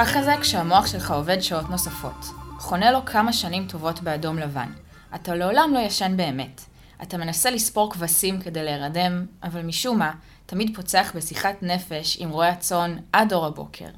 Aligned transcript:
ככה 0.00 0.22
זה 0.22 0.34
כשהמוח 0.40 0.86
שלך 0.86 1.10
עובד 1.10 1.40
שעות 1.40 1.70
נוספות. 1.70 2.24
חונה 2.58 2.90
לו 2.90 3.04
כמה 3.04 3.32
שנים 3.32 3.66
טובות 3.66 4.00
באדום 4.00 4.38
לבן. 4.38 4.72
אתה 5.14 5.34
לעולם 5.34 5.70
לא 5.74 5.78
ישן 5.78 6.16
באמת. 6.16 6.60
אתה 7.02 7.16
מנסה 7.16 7.50
לספור 7.50 7.92
כבשים 7.92 8.40
כדי 8.40 8.64
להירדם, 8.64 9.26
אבל 9.42 9.62
משום 9.62 9.98
מה, 9.98 10.12
תמיד 10.46 10.76
פוצח 10.76 11.12
בשיחת 11.14 11.62
נפש 11.62 12.16
עם 12.20 12.30
רועי 12.30 12.48
הצאן 12.48 12.96
עד 13.12 13.32
אור 13.32 13.46
הבוקר. 13.46 13.88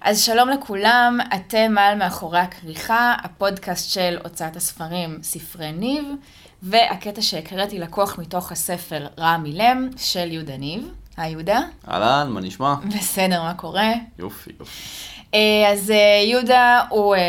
אז 0.00 0.22
שלום 0.22 0.48
לכולם, 0.48 1.18
אתם 1.34 1.78
על 1.78 1.98
מאחורי 1.98 2.40
הכריכה, 2.40 3.14
הפודקאסט 3.22 3.90
של 3.90 4.18
הוצאת 4.24 4.56
הספרים 4.56 5.18
ספרי 5.22 5.72
ניב, 5.72 6.04
והקטע 6.62 7.22
שהקראתי 7.22 7.78
לקוח 7.78 8.18
מתוך 8.18 8.52
הספר 8.52 9.06
רע 9.18 9.36
מילם 9.36 9.90
של 9.96 10.32
יהודה 10.32 10.56
ניב. 10.56 10.92
היי 11.18 11.32
יהודה. 11.32 11.60
אהלן, 11.88 12.30
מה 12.30 12.40
נשמע? 12.40 12.74
בסדר, 12.98 13.42
מה 13.42 13.54
קורה? 13.54 13.92
יופי, 14.18 14.50
יופי. 14.60 14.82
אה, 15.34 15.72
אז 15.72 15.90
אה, 15.90 16.22
יהודה 16.24 16.82
הוא 16.88 17.14
אה, 17.14 17.20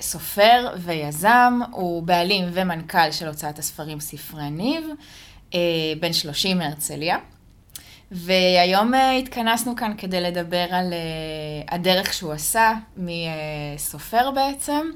סופר 0.00 0.74
ויזם, 0.78 1.60
הוא 1.70 2.02
בעלים 2.02 2.44
ומנכ"ל 2.52 3.10
של 3.10 3.28
הוצאת 3.28 3.58
הספרים 3.58 4.00
ספרי 4.00 4.50
ניב, 4.50 4.84
בן 6.00 6.12
30 6.12 6.58
מהרצליה. 6.58 7.16
והיום 8.10 8.92
התכנסנו 9.18 9.76
כאן 9.76 9.92
כדי 9.98 10.20
לדבר 10.20 10.66
על 10.70 10.94
הדרך 11.68 12.12
שהוא 12.12 12.32
עשה 12.32 12.72
מסופר 12.96 14.30
בעצם, 14.30 14.86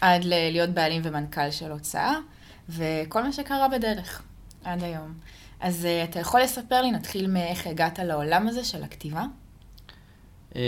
עד 0.00 0.24
להיות 0.24 0.70
בעלים 0.70 1.02
ומנכ"ל 1.04 1.50
של 1.50 1.70
הוצאה, 1.70 2.14
וכל 2.68 3.22
מה 3.22 3.32
שקרה 3.32 3.68
בדרך 3.68 4.22
עד 4.64 4.84
היום. 4.84 5.14
אז 5.60 5.86
אתה 6.04 6.18
יכול 6.18 6.40
לספר 6.40 6.82
לי, 6.82 6.90
נתחיל 6.90 7.30
מאיך 7.30 7.66
הגעת 7.66 7.98
לעולם 7.98 8.48
הזה 8.48 8.64
של 8.64 8.82
הכתיבה? 8.82 9.24
אמ, 10.56 10.60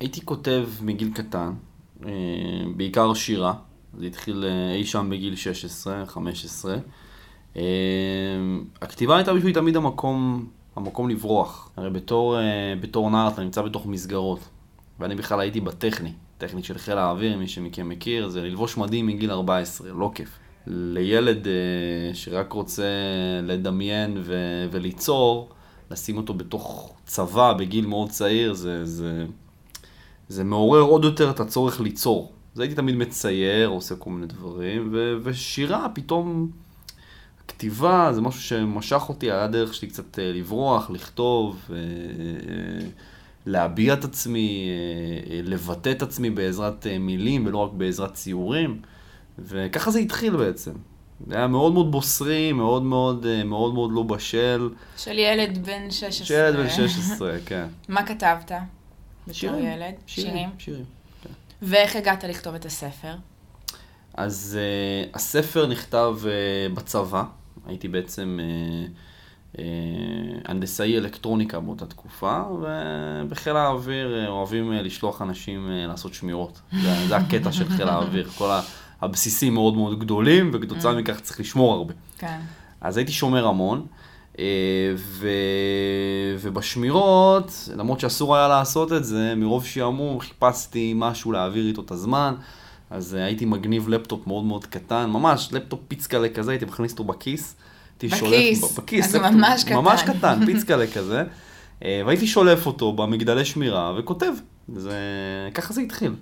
הייתי 0.00 0.20
כותב 0.24 0.68
מגיל 0.80 1.10
קטן, 1.14 1.52
אה, 2.06 2.10
בעיקר 2.76 3.14
שירה, 3.14 3.54
זה 3.98 4.06
התחיל 4.06 4.44
אה, 4.44 4.74
אי 4.74 4.84
שם 4.84 5.10
בגיל 5.10 5.36
16, 5.36 6.06
15. 6.06 6.76
אה, 7.56 7.62
הכתיבה 8.82 9.16
הייתה 9.16 9.34
בשבילי 9.34 9.54
תמיד 9.54 9.76
המקום, 9.76 10.46
המקום 10.76 11.08
לברוח. 11.08 11.70
הרי 11.76 11.90
בתור, 11.90 12.36
בתור 12.80 13.10
נער 13.10 13.28
אתה 13.28 13.42
נמצא 13.42 13.62
בתוך 13.62 13.86
מסגרות, 13.86 14.48
ואני 15.00 15.14
בכלל 15.14 15.40
הייתי 15.40 15.60
בטכני, 15.60 16.12
טכנית 16.38 16.64
של 16.64 16.78
חיל 16.78 16.98
האוויר, 16.98 17.38
מי 17.38 17.48
שמכם 17.48 17.88
מכיר, 17.88 18.28
זה 18.28 18.42
ללבוש 18.42 18.76
מדים 18.76 19.06
מגיל 19.06 19.30
14, 19.30 19.88
לא 19.92 20.10
כיף. 20.14 20.38
לילד 20.66 21.46
שרק 22.12 22.52
רוצה 22.52 22.84
לדמיין 23.42 24.16
ו- 24.20 24.66
וליצור, 24.70 25.48
לשים 25.90 26.16
אותו 26.16 26.34
בתוך 26.34 26.94
צבא 27.04 27.52
בגיל 27.52 27.86
מאוד 27.86 28.10
צעיר, 28.10 28.52
זה, 28.52 28.86
זה, 28.86 29.26
זה 30.28 30.44
מעורר 30.44 30.80
עוד 30.80 31.04
יותר 31.04 31.30
את 31.30 31.40
הצורך 31.40 31.80
ליצור. 31.80 32.32
אז 32.54 32.60
הייתי 32.60 32.74
תמיד 32.74 32.94
מצייר, 32.94 33.68
עושה 33.68 33.96
כל 33.96 34.10
מיני 34.10 34.26
דברים, 34.26 34.88
ו- 34.92 35.16
ושירה, 35.22 35.88
פתאום, 35.94 36.50
כתיבה 37.48 38.10
זה 38.12 38.20
משהו 38.20 38.42
שמשך 38.42 39.02
אותי, 39.08 39.30
היה 39.30 39.46
דרך 39.46 39.74
שלי 39.74 39.88
קצת 39.88 40.18
אה, 40.18 40.32
לברוח, 40.32 40.90
לכתוב, 40.90 41.70
אה, 41.70 41.76
להביע 43.46 43.94
את 43.94 44.04
עצמי, 44.04 44.68
אה, 45.30 45.40
לבטא 45.44 45.90
את 45.90 46.02
עצמי 46.02 46.30
בעזרת 46.30 46.86
מילים 47.00 47.46
ולא 47.46 47.58
רק 47.58 47.72
בעזרת 47.72 48.14
ציורים, 48.14 48.80
וככה 49.42 49.90
זה 49.90 49.98
התחיל 49.98 50.36
בעצם. 50.36 50.72
זה 51.26 51.36
היה 51.36 51.46
מאוד 51.46 51.72
מאוד 51.72 51.90
בוסרי, 51.90 52.52
מאוד 52.52 52.82
מאוד 52.82 53.26
מאוד 53.44 53.74
מאוד 53.74 53.90
לא 53.92 54.02
בשל. 54.02 54.68
של 54.96 55.18
ילד 55.18 55.66
בן 55.66 55.90
16. 55.90 56.26
של 56.26 56.34
ילד 56.34 56.56
בן 56.56 56.70
16, 56.70 57.36
כן. 57.46 57.66
מה 57.88 58.06
כתבת? 58.06 58.52
שירים, 59.32 59.64
ילד? 59.64 59.94
שירים. 60.06 60.32
שירים, 60.32 60.48
שירים 60.58 60.84
כן. 61.22 61.30
ואיך 61.62 61.96
הגעת 61.96 62.24
לכתוב 62.24 62.54
את 62.54 62.64
הספר? 62.64 63.14
אז 64.14 64.58
uh, 64.58 65.16
הספר 65.16 65.66
נכתב 65.66 66.16
uh, 66.22 66.74
בצבא, 66.74 67.24
הייתי 67.66 67.88
בעצם 67.88 68.38
uh, 68.40 69.56
uh, 69.56 69.60
הנדסאי 70.44 70.98
אלקטרוניקה 70.98 71.60
באותה 71.60 71.86
תקופה, 71.86 72.42
ובחיל 73.22 73.56
האוויר 73.56 74.24
uh, 74.26 74.28
אוהבים 74.28 74.72
uh, 74.72 74.74
לשלוח 74.74 75.22
אנשים 75.22 75.68
uh, 75.68 75.88
לעשות 75.88 76.14
שמירות. 76.14 76.60
זה, 76.82 77.06
זה 77.08 77.16
הקטע 77.16 77.52
של 77.52 77.68
חיל 77.68 77.88
האוויר, 77.88 78.28
כל 78.28 78.50
הבסיסים 79.02 79.54
מאוד 79.54 79.74
מאוד 79.74 80.00
גדולים, 80.00 80.50
וכתוצאה 80.52 80.92
mm. 80.92 80.94
מכך 80.94 81.20
צריך 81.20 81.40
לשמור 81.40 81.72
הרבה. 81.72 81.94
כן. 82.18 82.38
אז 82.80 82.96
הייתי 82.96 83.12
שומר 83.12 83.46
המון. 83.46 83.86
אה, 84.38 84.44
ו... 84.96 85.28
ובשמירות, 86.40 87.68
למרות 87.76 88.00
שאסור 88.00 88.36
היה 88.36 88.48
לעשות 88.48 88.92
את 88.92 89.04
זה, 89.04 89.34
מרוב 89.36 89.64
שעמום 89.64 90.20
חיפשתי 90.20 90.92
משהו 90.96 91.32
להעביר 91.32 91.66
איתו 91.66 91.82
את 91.82 91.90
הזמן, 91.90 92.34
אז 92.90 93.14
אה, 93.14 93.24
הייתי 93.24 93.44
מגניב 93.44 93.88
לפטופ 93.88 94.26
מאוד 94.26 94.44
מאוד 94.44 94.64
קטן, 94.64 95.10
ממש 95.10 95.48
לפטופ 95.52 95.80
פיצקלה 95.88 96.28
כזה, 96.28 96.50
הייתי 96.50 96.64
מכניס 96.64 96.92
אותו 96.92 97.04
בכיס. 97.04 97.56
בכיס, 97.98 98.14
שולף, 98.14 98.78
בכיס, 98.78 99.06
אז 99.06 99.14
לפטופ, 99.14 99.32
ממש 99.32 99.64
קטן. 99.64 99.74
ממש 99.74 100.02
קטן, 100.02 100.40
פיצקלה 100.46 100.86
כזה, 100.86 101.24
אה, 101.84 102.02
והייתי 102.06 102.26
שולף 102.26 102.66
אותו 102.66 102.92
במגדלי 102.92 103.44
שמירה 103.44 103.94
וכותב, 103.98 104.32
זה... 104.76 104.98
ככה 105.54 105.72
זה 105.72 105.80
התחיל. 105.80 106.12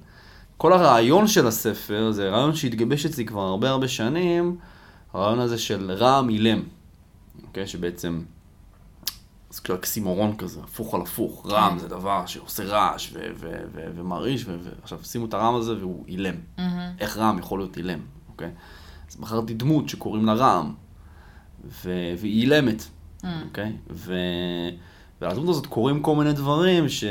כל 0.59 0.73
הרעיון 0.73 1.27
של 1.27 1.47
הספר, 1.47 2.11
זה 2.11 2.29
רעיון 2.31 2.55
שהתגבש 2.55 3.07
אצלי 3.07 3.25
כבר 3.27 3.41
הרבה 3.41 3.71
הרבה 3.71 3.89
שנים, 3.89 4.57
הרעיון 5.13 5.39
הזה 5.39 5.59
של 5.59 5.91
רעם 5.91 6.29
אילם. 6.29 6.63
אוקיי? 7.43 7.67
שבעצם, 7.67 8.23
זה 9.51 9.61
כאילו 9.61 9.79
אקסימורון 9.79 10.37
כזה, 10.37 10.61
הפוך 10.65 10.95
על 10.95 11.01
הפוך. 11.01 11.47
רעם 11.47 11.79
זה 11.79 11.89
דבר 11.89 12.27
שעושה 12.27 12.65
רעש 12.65 13.15
ומרעיש, 13.95 14.47
ועכשיו 14.49 14.99
שימו 15.03 15.27
את 15.27 15.35
הרעם 15.35 15.55
הזה 15.55 15.77
והוא 15.79 16.05
אילם. 16.09 16.35
איך 17.01 17.17
רעם 17.17 17.39
יכול 17.39 17.59
להיות 17.59 17.77
אילם, 17.77 18.01
אוקיי? 18.29 18.51
אז 19.11 19.17
בחרתי 19.17 19.55
דמות 19.55 19.89
שקוראים 19.89 20.27
לה 20.27 20.35
רעם, 20.35 20.75
והיא 21.83 22.43
אילמת, 22.43 22.85
אוקיי? 23.45 23.73
ולדמות 25.21 25.49
הזאת 25.49 25.67
קורים 25.67 26.03
כל 26.03 26.17
מיני 26.17 26.33
דברים 26.33 26.89
ש... 26.89 27.05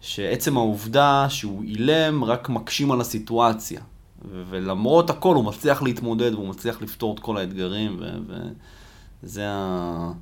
שעצם 0.00 0.56
העובדה 0.56 1.26
שהוא 1.28 1.62
אילם 1.62 2.24
רק 2.24 2.48
מקשים 2.48 2.92
על 2.92 3.00
הסיטואציה. 3.00 3.80
ולמרות 4.30 5.10
הכל 5.10 5.34
הוא 5.34 5.44
מצליח 5.44 5.82
להתמודד 5.82 6.34
והוא 6.34 6.48
מצליח 6.48 6.82
לפתור 6.82 7.14
את 7.14 7.20
כל 7.20 7.36
האתגרים, 7.36 7.96
ו... 8.00 8.04
ו... 8.28 8.34
זה, 9.22 9.44
ה... 9.48 10.12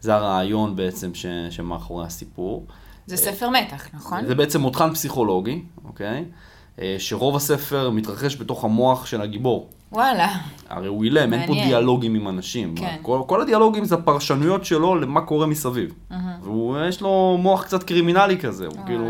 זה 0.00 0.14
הרעיון 0.14 0.76
בעצם 0.76 1.14
ש... 1.14 1.26
שמאחורי 1.50 2.06
הסיפור. 2.06 2.66
זה 3.06 3.16
ספר 3.16 3.50
מתח, 3.50 3.88
נכון? 3.94 4.26
זה 4.26 4.34
בעצם 4.34 4.60
מותחן 4.60 4.94
פסיכולוגי, 4.94 5.64
אוקיי? 5.84 6.24
אה, 6.80 6.96
שרוב 6.98 7.36
הספר 7.36 7.90
מתרחש 7.90 8.36
בתוך 8.36 8.64
המוח 8.64 9.06
של 9.06 9.20
הגיבור. 9.20 9.68
וואלה. 9.92 10.28
הרי 10.68 10.86
הוא 10.86 11.04
אילם, 11.04 11.32
אין 11.32 11.46
פה 11.46 11.52
דיאלוגים 11.52 12.14
עם 12.14 12.28
אנשים. 12.28 12.74
כן. 12.76 12.96
כל, 13.02 13.20
כל 13.26 13.40
הדיאלוגים 13.40 13.84
זה 13.84 13.94
הפרשנויות 13.94 14.64
שלו 14.64 14.94
למה 14.94 15.20
קורה 15.20 15.46
מסביב. 15.46 15.92
Uh-huh. 16.10 16.48
ויש 16.48 17.00
לו 17.00 17.38
מוח 17.40 17.62
קצת 17.64 17.82
קרימינלי 17.82 18.38
כזה, 18.38 18.66
הוא 18.66 18.86
כאילו... 18.86 19.06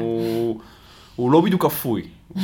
הוא 1.17 1.33
לא 1.33 1.41
בדיוק 1.41 1.65
אפוי. 1.65 2.03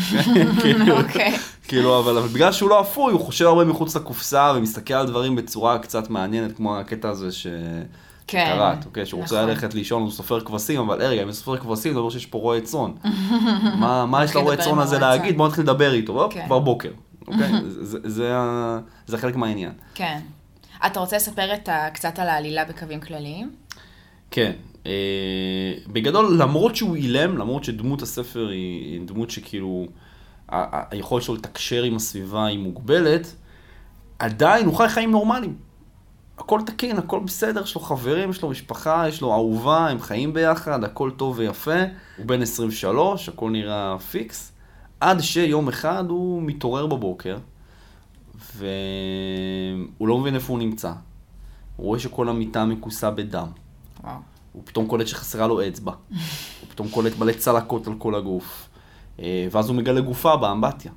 כאילו, 0.60 1.00
אוקיי. 1.00 1.36
כאילו, 1.68 1.98
אבל 1.98 2.20
בגלל 2.34 2.52
שהוא 2.52 2.70
לא 2.70 2.80
אפוי, 2.80 3.12
הוא 3.12 3.20
חושב 3.20 3.46
הרבה 3.46 3.64
מחוץ 3.64 3.96
לקופסה 3.96 4.52
ומסתכל 4.56 4.94
על 4.94 5.06
דברים 5.06 5.36
בצורה 5.36 5.78
קצת 5.78 6.10
מעניינת, 6.10 6.56
כמו 6.56 6.78
הקטע 6.78 7.08
הזה 7.08 7.32
ש... 7.32 7.46
כן, 8.30 8.52
קראת, 8.56 8.86
אוקיי, 8.86 9.06
שהוא 9.06 9.20
רוצה 9.20 9.36
נכון. 9.36 9.48
ללכת 9.48 9.74
לישון, 9.74 10.02
הוא 10.02 10.10
סופר 10.10 10.40
כבשים, 10.40 10.80
אבל 10.80 11.02
רגע, 11.02 11.22
אם 11.22 11.26
הוא 11.26 11.34
סופר 11.34 11.56
כבשים, 11.56 11.92
זה 11.92 11.98
אומר 11.98 12.10
שיש 12.10 12.26
פה 12.26 12.38
רועה 12.38 12.60
צאן. 12.70 12.90
מה 14.08 14.20
יש 14.24 14.36
לרועה 14.36 14.56
צאן 14.56 14.78
הזה 14.78 14.98
להגיד? 14.98 15.36
בוא 15.36 15.48
נתחיל 15.48 15.64
לדבר 15.64 15.92
איתו, 15.92 16.28
כן. 16.32 16.46
כבר 16.46 16.58
בוקר, 16.58 16.90
אוקיי? 17.28 17.52
זה 19.06 19.18
חלק 19.18 19.36
מהעניין. 19.36 19.72
כן. 19.94 20.20
אתה 20.86 21.00
רוצה 21.00 21.16
לספר 21.16 21.48
קצת 21.92 22.18
על 22.18 22.28
העלילה 22.28 22.64
בקווים 22.64 23.00
כלליים? 23.00 23.50
כן, 24.30 24.52
אה, 24.86 24.92
בגדול, 25.86 26.36
למרות 26.38 26.76
שהוא 26.76 26.96
אילם, 26.96 27.38
למרות 27.38 27.64
שדמות 27.64 28.02
הספר 28.02 28.48
היא 28.48 29.00
דמות 29.04 29.30
שכאילו, 29.30 29.86
היכולת 30.90 31.24
שלו 31.24 31.34
לתקשר 31.34 31.82
עם 31.82 31.96
הסביבה 31.96 32.46
היא 32.46 32.58
מוגבלת, 32.58 33.34
עדיין 34.18 34.66
הוא 34.66 34.76
חי 34.76 34.88
חיים 34.88 35.10
נורמליים. 35.10 35.69
הכל 36.40 36.60
תקין, 36.66 36.98
הכל 36.98 37.20
בסדר, 37.20 37.62
יש 37.62 37.74
לו 37.74 37.80
חברים, 37.80 38.30
יש 38.30 38.42
לו 38.42 38.48
משפחה, 38.48 39.04
יש 39.08 39.20
לו 39.20 39.32
אהובה, 39.32 39.88
הם 39.88 40.00
חיים 40.00 40.32
ביחד, 40.32 40.84
הכל 40.84 41.10
טוב 41.10 41.38
ויפה. 41.38 41.80
הוא 42.16 42.26
בן 42.26 42.42
23, 42.42 43.28
הכל 43.28 43.50
נראה 43.50 43.98
פיקס. 43.98 44.52
עד 45.00 45.20
שיום 45.20 45.68
אחד 45.68 46.04
הוא 46.08 46.42
מתעורר 46.42 46.86
בבוקר, 46.86 47.38
והוא 48.56 50.08
לא 50.08 50.18
מבין 50.18 50.34
איפה 50.34 50.52
הוא 50.52 50.58
נמצא. 50.58 50.92
הוא 51.76 51.86
רואה 51.86 51.98
שכל 51.98 52.28
המיטה 52.28 52.64
מכוסה 52.64 53.10
בדם. 53.10 53.46
וואו. 54.02 54.16
הוא 54.52 54.62
פתאום 54.64 54.86
קולט 54.86 55.06
שחסרה 55.06 55.46
לו 55.46 55.68
אצבע. 55.68 55.92
הוא 56.60 56.68
פתאום 56.68 56.88
קולט 56.88 57.18
מלא 57.18 57.32
צלקות 57.32 57.86
על 57.86 57.94
כל 57.98 58.14
הגוף. 58.14 58.68
אה, 59.20 59.48
ואז 59.50 59.68
הוא 59.68 59.76
מגלה 59.76 60.00
גופה 60.00 60.36
באמבטיה, 60.36 60.92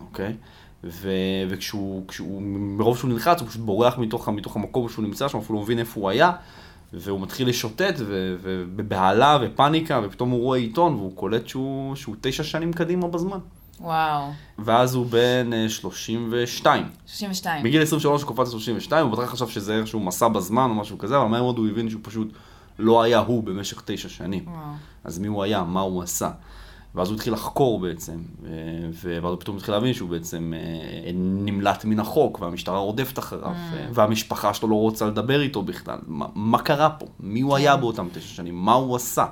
אוקיי? 0.00 0.36
ו... 0.84 1.10
וכשהוא, 1.48 2.08
כשהוא, 2.08 2.42
מרוב 2.42 2.98
שהוא 2.98 3.10
נלחץ, 3.10 3.40
הוא 3.40 3.48
פשוט 3.48 3.62
בורח 3.62 3.98
מתוך, 3.98 4.28
מתוך 4.28 4.56
המקום 4.56 4.88
שהוא 4.88 5.04
נמצא 5.04 5.28
שם, 5.28 5.38
אפילו 5.38 5.58
לא 5.58 5.64
מבין 5.64 5.78
איפה 5.78 6.00
הוא 6.00 6.10
היה, 6.10 6.32
והוא 6.92 7.20
מתחיל 7.20 7.48
לשוטט, 7.48 7.94
ו- 7.98 8.36
ובבהלה 8.42 9.38
ופאניקה, 9.42 10.00
ופתאום 10.04 10.30
הוא 10.30 10.40
רואה 10.40 10.58
עיתון, 10.58 10.94
והוא 10.94 11.16
קולט 11.16 11.48
שהוא, 11.48 11.96
שהוא 11.96 12.16
תשע 12.20 12.42
שנים 12.42 12.72
קדימה 12.72 13.08
בזמן. 13.08 13.38
וואו. 13.80 14.30
ואז 14.58 14.94
הוא 14.94 15.06
בן 15.06 15.52
אה, 15.52 15.68
32. 15.68 16.88
32. 17.06 17.64
בגיל 17.64 17.82
23 17.82 18.22
הוא 18.22 18.34
קפץ 18.34 18.54
ל-32, 18.54 18.94
הוא 18.96 19.10
בטח 19.10 19.30
חשב 19.30 19.48
שזה 19.48 19.78
איכשהו 19.78 20.00
מסע 20.00 20.28
בזמן 20.28 20.70
או 20.70 20.74
משהו 20.74 20.98
כזה, 20.98 21.16
אבל 21.16 21.26
מהר 21.26 21.42
מאוד 21.42 21.58
הוא 21.58 21.68
הבין 21.68 21.90
שהוא 21.90 22.00
פשוט 22.04 22.32
לא 22.78 23.02
היה 23.02 23.18
הוא 23.18 23.44
במשך 23.44 23.82
תשע 23.84 24.08
שנים. 24.08 24.44
וואו. 24.46 24.58
אז 25.04 25.18
מי 25.18 25.28
הוא 25.28 25.42
היה, 25.42 25.62
מה 25.62 25.80
הוא 25.80 26.02
עשה. 26.02 26.30
ואז 26.94 27.08
הוא 27.08 27.14
התחיל 27.14 27.32
לחקור 27.32 27.80
בעצם, 27.80 28.16
ו- 28.92 29.18
ואז 29.22 29.32
הוא 29.32 29.40
פתאום 29.40 29.56
התחיל 29.56 29.74
להבין 29.74 29.94
שהוא 29.94 30.08
בעצם 30.08 30.52
אה, 30.56 31.10
נמלט 31.14 31.84
מן 31.84 32.00
החוק, 32.00 32.40
והמשטרה 32.40 32.78
רודפת 32.78 33.18
אחריו, 33.18 33.52
mm. 33.52 33.76
והמשפחה 33.92 34.54
שלו 34.54 34.68
לא 34.68 34.74
רוצה 34.74 35.06
לדבר 35.06 35.40
איתו 35.40 35.62
בכלל. 35.62 35.98
מה, 36.06 36.26
מה 36.34 36.58
קרה 36.58 36.90
פה? 36.90 37.06
מי 37.20 37.40
הוא 37.40 37.56
היה 37.56 37.76
באותם 37.76 38.08
תשע 38.12 38.34
שנים? 38.34 38.54
מה 38.64 38.72
הוא 38.72 38.96
עשה? 38.96 39.26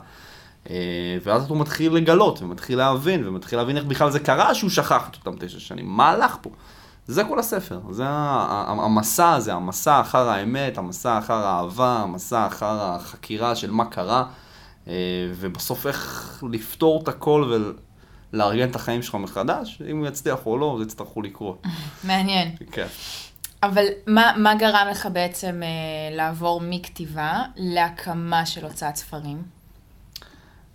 אה, 0.70 1.18
ואז 1.24 1.48
הוא 1.48 1.58
מתחיל 1.58 1.94
לגלות, 1.94 2.42
ומתחיל 2.42 2.78
להבין, 2.78 3.28
ומתחיל 3.28 3.58
להבין 3.58 3.76
איך 3.76 3.84
בכלל 3.84 4.10
זה 4.10 4.20
קרה 4.20 4.54
שהוא 4.54 4.70
שכח 4.70 5.08
את 5.10 5.26
אותם 5.26 5.46
תשע 5.46 5.58
שנים. 5.58 5.86
מה 5.86 6.10
הלך 6.10 6.36
פה? 6.40 6.50
זה 7.06 7.24
כל 7.24 7.38
הספר, 7.38 7.80
זה 7.90 8.04
המסע 8.08 9.32
הזה, 9.32 9.54
המסע 9.54 10.00
אחר 10.00 10.28
האמת, 10.28 10.78
המסע 10.78 11.18
אחר 11.18 11.34
האהבה, 11.34 12.00
המסע 12.02 12.46
אחר 12.46 12.80
החקירה 12.80 13.54
של 13.54 13.70
מה 13.70 13.84
קרה, 13.84 14.18
אה, 14.18 14.26
ובסוף 15.34 15.86
איך 15.86 16.44
לפתור 16.50 17.02
את 17.02 17.08
הכל 17.08 17.52
ולארגן 18.32 18.70
את 18.70 18.76
החיים 18.76 19.02
שלך 19.02 19.14
מחדש, 19.14 19.82
אם 19.90 19.98
הוא 19.98 20.06
יצליח 20.06 20.46
או 20.46 20.58
לא, 20.58 20.74
זה 20.78 20.84
יצטרכו 20.84 21.22
לקרות. 21.22 21.62
מעניין. 22.04 22.54
כן. 22.72 22.86
אבל 23.62 23.84
מה, 24.06 24.32
מה 24.36 24.54
גרם 24.54 24.86
לך 24.90 25.08
בעצם 25.12 25.62
אה, 25.62 26.16
לעבור 26.16 26.60
מכתיבה 26.64 27.42
להקמה 27.56 28.46
של 28.46 28.64
הוצאת 28.64 28.96
ספרים? 28.96 29.42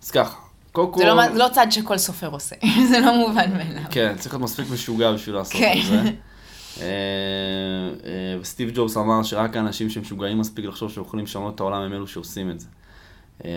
אז 0.02 0.10
ככה, 0.10 0.36
קודם 0.72 0.92
כל... 0.92 0.98
זה 0.98 1.06
לא, 1.06 1.26
לא 1.34 1.48
צעד 1.52 1.72
שכל 1.72 1.98
סופר 1.98 2.28
עושה, 2.28 2.56
זה 2.90 3.00
לא 3.00 3.16
מובן 3.16 3.52
מאליו. 3.52 3.82
כן, 3.90 4.14
צריך 4.18 4.34
להיות 4.34 4.44
מספיק 4.44 4.66
משוגע 4.70 5.12
בשביל 5.12 5.34
לעשות 5.34 5.60
כן. 5.60 5.74
את 5.80 5.86
זה. 5.86 6.10
אה, 6.80 6.86
אה, 8.04 8.40
וסטיב 8.40 8.70
ג'ובס 8.74 8.96
אמר 8.96 9.22
שרק 9.22 9.56
האנשים 9.56 9.90
שמשוגעים 9.90 10.38
מספיק 10.38 10.64
לחשוב 10.64 10.90
שיכולים 10.92 11.24
לשנות 11.24 11.54
את 11.54 11.60
העולם 11.60 11.82
הם 11.82 11.92
אלו 11.92 12.06
שעושים 12.06 12.50
את 12.50 12.60
זה. 12.60 12.66
אה, 13.44 13.50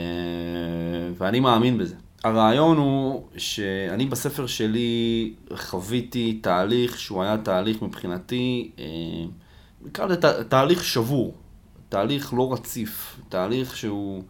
ואני 1.18 1.40
מאמין 1.40 1.78
בזה. 1.78 1.96
הרעיון 2.24 2.78
הוא 2.78 3.24
שאני 3.38 4.06
בספר 4.06 4.46
שלי 4.48 5.34
חוויתי 5.56 6.40
תהליך 6.42 7.00
שהוא 7.00 7.24
היה 7.24 7.38
תהליך 7.38 7.82
מבחינתי, 7.82 8.72
אה, 8.80 8.84
נקרא 9.86 10.06
לזה 10.06 10.18
תה- 10.22 10.44
תהליך 10.44 10.84
שבור, 10.84 11.34
תהליך 11.90 12.34
לא 12.34 12.54
רציף, 12.54 13.20
תהליך 13.30 13.78
שהוא, 13.78 14.24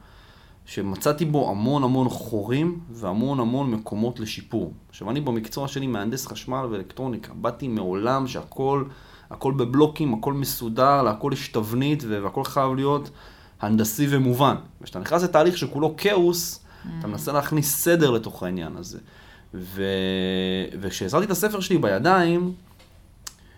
שמצאתי 0.66 1.26
בו 1.26 1.50
המון 1.50 1.84
המון 1.84 2.10
חורים 2.10 2.80
והמון 2.92 3.40
המון 3.40 3.72
מקומות 3.72 4.20
לשיפור. 4.20 4.74
עכשיו 4.90 5.10
אני 5.10 5.22
במקצוע 5.22 5.68
שלי 5.68 5.88
מהנדס 5.88 6.28
חשמל 6.28 6.66
ואלקטרוניקה, 6.72 7.34
באתי 7.34 7.68
מעולם 7.68 8.28
שהכל, 8.28 8.84
הכל 9.30 9.52
בבלוקים, 9.54 10.14
הכל 10.14 10.34
מסודר, 10.34 11.02
להכל 11.04 11.30
יש 11.34 11.48
תבנית 11.48 12.04
והכל 12.08 12.44
חייב 12.44 12.74
להיות 12.76 13.10
הנדסי 13.62 14.08
ומובן. 14.10 14.56
וכשאתה 14.82 15.00
נכנס 15.00 15.24
לתהליך 15.24 15.58
שכולו 15.58 15.94
כאוס, 15.98 16.60
אתה 17.00 17.08
מנסה 17.08 17.32
להכניס 17.32 17.76
סדר 17.76 18.12
לתוך 18.12 18.44
העניין 18.44 18.78
הזה. 18.78 18.98
ו... 19.54 19.84
וכשהזרתי 20.80 21.26
את 21.26 21.32
הספר 21.32 21.60
שלי 21.60 21.78
בידיים, 21.78 22.54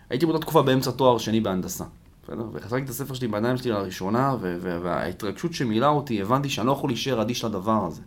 הייתי 0.09 0.25
באותה 0.25 0.41
תקופה 0.41 0.61
באמצע 0.61 0.91
תואר 0.91 1.17
שני 1.17 1.41
בהנדסה. 1.41 1.83
בסדר? 2.23 2.43
והחזקתי 2.53 2.83
את 2.83 2.89
הספר 2.89 3.13
שלי 3.13 3.27
בידיים 3.27 3.57
שלי 3.57 3.71
לראשונה, 3.71 4.35
ו- 4.41 4.79
וההתרגשות 4.83 5.53
שמילאה 5.53 5.89
אותי, 5.89 6.21
הבנתי 6.21 6.49
שאני 6.49 6.67
לא 6.67 6.71
יכול 6.71 6.89
להישאר 6.89 7.21
אדיש 7.21 7.43
לדבר 7.43 7.85
הזה. 7.87 8.01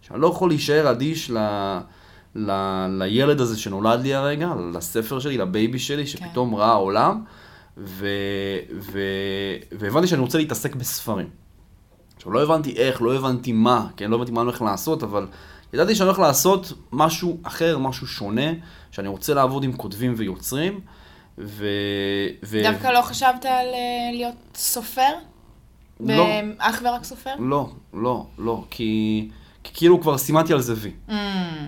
שאני 0.00 0.20
לא 0.20 0.26
יכול 0.26 0.50
להישאר 0.50 0.90
אדיש 0.90 1.30
ל... 1.30 1.38
ל... 2.34 2.50
לילד 2.98 3.40
הזה 3.40 3.58
שנולד 3.58 4.00
לי 4.00 4.14
הרגע, 4.14 4.52
לספר 4.74 5.18
שלי, 5.18 5.38
לבייבי 5.38 5.78
שלי, 5.78 6.06
שפתאום 6.06 6.54
ראה 6.54 6.72
עולם, 6.72 7.24
ו... 7.76 8.08
ו... 8.78 9.00
והבנתי 9.72 10.06
שאני 10.06 10.20
רוצה 10.20 10.38
להתעסק 10.38 10.74
בספרים. 10.74 11.30
עכשיו, 12.16 12.32
לא 12.32 12.42
הבנתי 12.42 12.76
איך, 12.76 13.02
לא 13.02 13.14
הבנתי 13.14 13.52
מה, 13.52 13.86
כן, 13.96 14.10
לא 14.10 14.16
הבנתי 14.16 14.32
מה 14.32 14.40
אני 14.40 14.48
הולך 14.48 14.62
לעשות, 14.62 15.02
אבל 15.02 15.26
ידעתי 15.72 15.94
שאני 15.94 16.06
הולך 16.06 16.18
לעשות 16.18 16.72
משהו 16.92 17.38
אחר, 17.42 17.78
משהו 17.78 18.06
שונה, 18.06 18.50
שאני 18.90 19.08
רוצה 19.08 19.34
לעבוד 19.34 19.64
עם 19.64 19.72
כותבים 19.72 20.14
ויוצרים, 20.16 20.80
ו... 21.38 21.66
ו... 22.42 22.62
דווקא 22.62 22.88
לא 22.88 23.02
חשבת 23.02 23.44
על 23.44 23.66
אה, 23.74 24.10
להיות 24.12 24.34
סופר? 24.54 25.12
לא. 26.00 26.26
אך 26.58 26.82
ורק 26.84 27.04
סופר? 27.04 27.34
לא, 27.38 27.68
לא, 27.94 28.26
לא, 28.38 28.64
כי... 28.70 29.28
כי 29.66 29.74
כאילו 29.74 30.00
כבר 30.00 30.18
סימנתי 30.18 30.52
על 30.52 30.60
זה 30.60 30.74
וי. 30.76 30.92
Mm, 31.08 31.12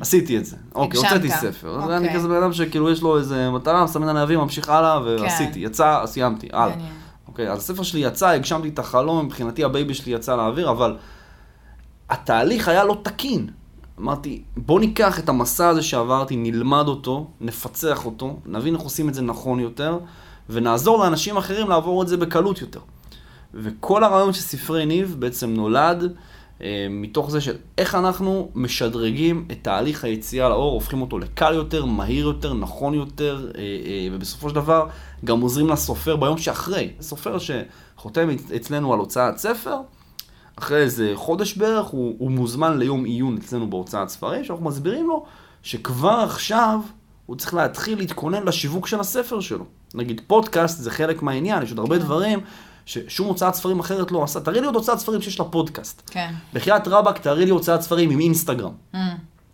עשיתי 0.01 0.39
את 0.39 0.45
זה. 0.45 0.57
אוקיי. 0.75 1.01
הוצאתי 1.01 1.31
ספר. 1.31 1.81
אוקיי. 1.81 1.97
אני 1.97 2.15
כזה 2.15 2.29
בן 2.29 2.35
אדם 2.35 2.53
שכאילו 2.53 2.91
יש 2.91 3.03
לו 3.03 3.19
איזה 3.19 3.51
מטרה, 3.51 3.85
מסמן 3.85 4.09
עליה 4.09 4.17
וי, 4.17 4.41
ממשיך 4.41 4.69
הלאה, 4.69 5.01
ועשיתי. 5.03 5.61
יצא, 5.61 6.03
סיימתי, 6.07 6.49
הלאה. 6.53 6.69
מעניין. 6.69 6.93
אוקיי, 7.29 7.53
אז 7.53 7.59
הספר 7.59 7.83
שלי 7.83 8.01
יצא, 8.01 8.29
הגשמתי 8.29 8.69
את 8.69 8.79
החלום, 8.79 9.27
מבחינתי 9.27 9.65
ה 9.65 9.71
baby 9.71 9.95
שלי 9.95 10.13
יצא 10.13 10.37
לאוויר, 10.37 10.71
אבל 10.71 10.97
התהליך 12.11 12.69
היה 12.69 12.85
לא 12.85 12.97
תקין. 13.03 13.51
אמרתי, 14.01 14.43
בוא 14.57 14.81
ניקח 14.81 15.19
את 15.19 15.29
המסע 15.29 15.69
הזה 15.69 15.83
שעברתי, 15.83 16.37
נלמד 16.37 16.89
אותו, 16.89 17.31
נפצח 17.41 18.07
אותו, 18.07 18.37
נבין 18.47 18.75
איך 18.75 18.83
עושים 18.83 19.09
את 19.09 19.15
זה 19.15 19.23
נכון 19.23 19.61
יותר, 19.61 19.99
ונעזור 20.51 20.99
לאנשים 20.99 21.37
אחרים 21.37 21.69
לעבור 21.69 22.03
את 22.03 22.09
זה 22.09 22.17
בקלות 22.17 22.61
יותר. 22.61 22.81
וכל 23.55 24.05
הרעיון 24.05 24.33
של 24.33 24.41
ספרי 24.41 24.87
ניב 24.87 25.17
בעצם 25.19 25.51
נולד 25.51 26.13
מתוך 26.91 27.31
זה 27.31 27.41
של 27.41 27.57
איך 27.79 27.95
אנחנו 27.95 28.51
משדרגים 28.55 29.49
את 29.53 29.59
תהליך 29.63 30.05
היציאה 30.05 30.49
לאור, 30.49 30.73
הופכים 30.73 31.01
אותו 31.01 31.19
לקל 31.19 31.55
יותר, 31.55 31.85
מהיר 31.85 32.27
יותר, 32.27 32.55
נכון 32.55 32.95
יותר, 32.95 33.51
אה, 33.55 33.61
אה, 33.61 34.09
ובסופו 34.13 34.49
של 34.49 34.55
דבר 34.55 34.87
גם 35.25 35.41
עוזרים 35.41 35.69
לסופר 35.69 36.17
ביום 36.17 36.39
שאחרי. 36.39 36.91
סופר 37.01 37.37
שחותם 37.39 38.29
אצלנו 38.57 38.93
על 38.93 38.99
הוצאת 38.99 39.39
ספר, 39.39 39.77
אחרי 40.57 40.79
איזה 40.79 41.13
חודש 41.15 41.57
בערך, 41.57 41.87
הוא, 41.87 42.15
הוא 42.19 42.31
מוזמן 42.31 42.79
ליום 42.79 43.05
עיון 43.05 43.37
אצלנו 43.37 43.71
בהוצאת 43.71 44.09
ספרים, 44.09 44.45
שאנחנו 44.45 44.65
מסבירים 44.65 45.09
לו 45.09 45.25
שכבר 45.63 46.21
עכשיו 46.25 46.81
הוא 47.27 47.37
צריך 47.37 47.55
להתחיל 47.55 47.99
להתכונן 47.99 48.43
לשיווק 48.43 48.87
של 48.87 49.01
הספר 49.01 49.41
שלו. 49.41 49.65
נגיד 49.95 50.21
פודקאסט 50.27 50.79
זה 50.79 50.91
חלק 50.91 51.23
מהעניין, 51.23 51.63
יש 51.63 51.71
עוד 51.71 51.79
הרבה 51.79 51.99
דברים 51.99 52.41
ששום 52.89 53.27
הוצאת 53.27 53.55
ספרים 53.55 53.81
אחרת 53.81 54.13
לא 54.13 54.25
עשה. 54.25 54.41
תראי 54.41 54.61
לי 54.61 54.67
עוד 54.67 54.75
הוצאת 54.75 54.99
ספרים 54.99 55.23
שיש 55.23 55.39
לה 55.39 55.45
פודקאסט. 55.45 56.11
כן. 56.11 56.33
בחייאת 56.55 56.89
רבאק, 56.89 57.19
תראי 57.19 57.45
לי 57.45 57.51
הוצאת 57.51 57.81
ספרים 57.81 58.11
עם 58.11 58.21
אינסטגרם. 58.21 58.73
Mm, 58.95 58.97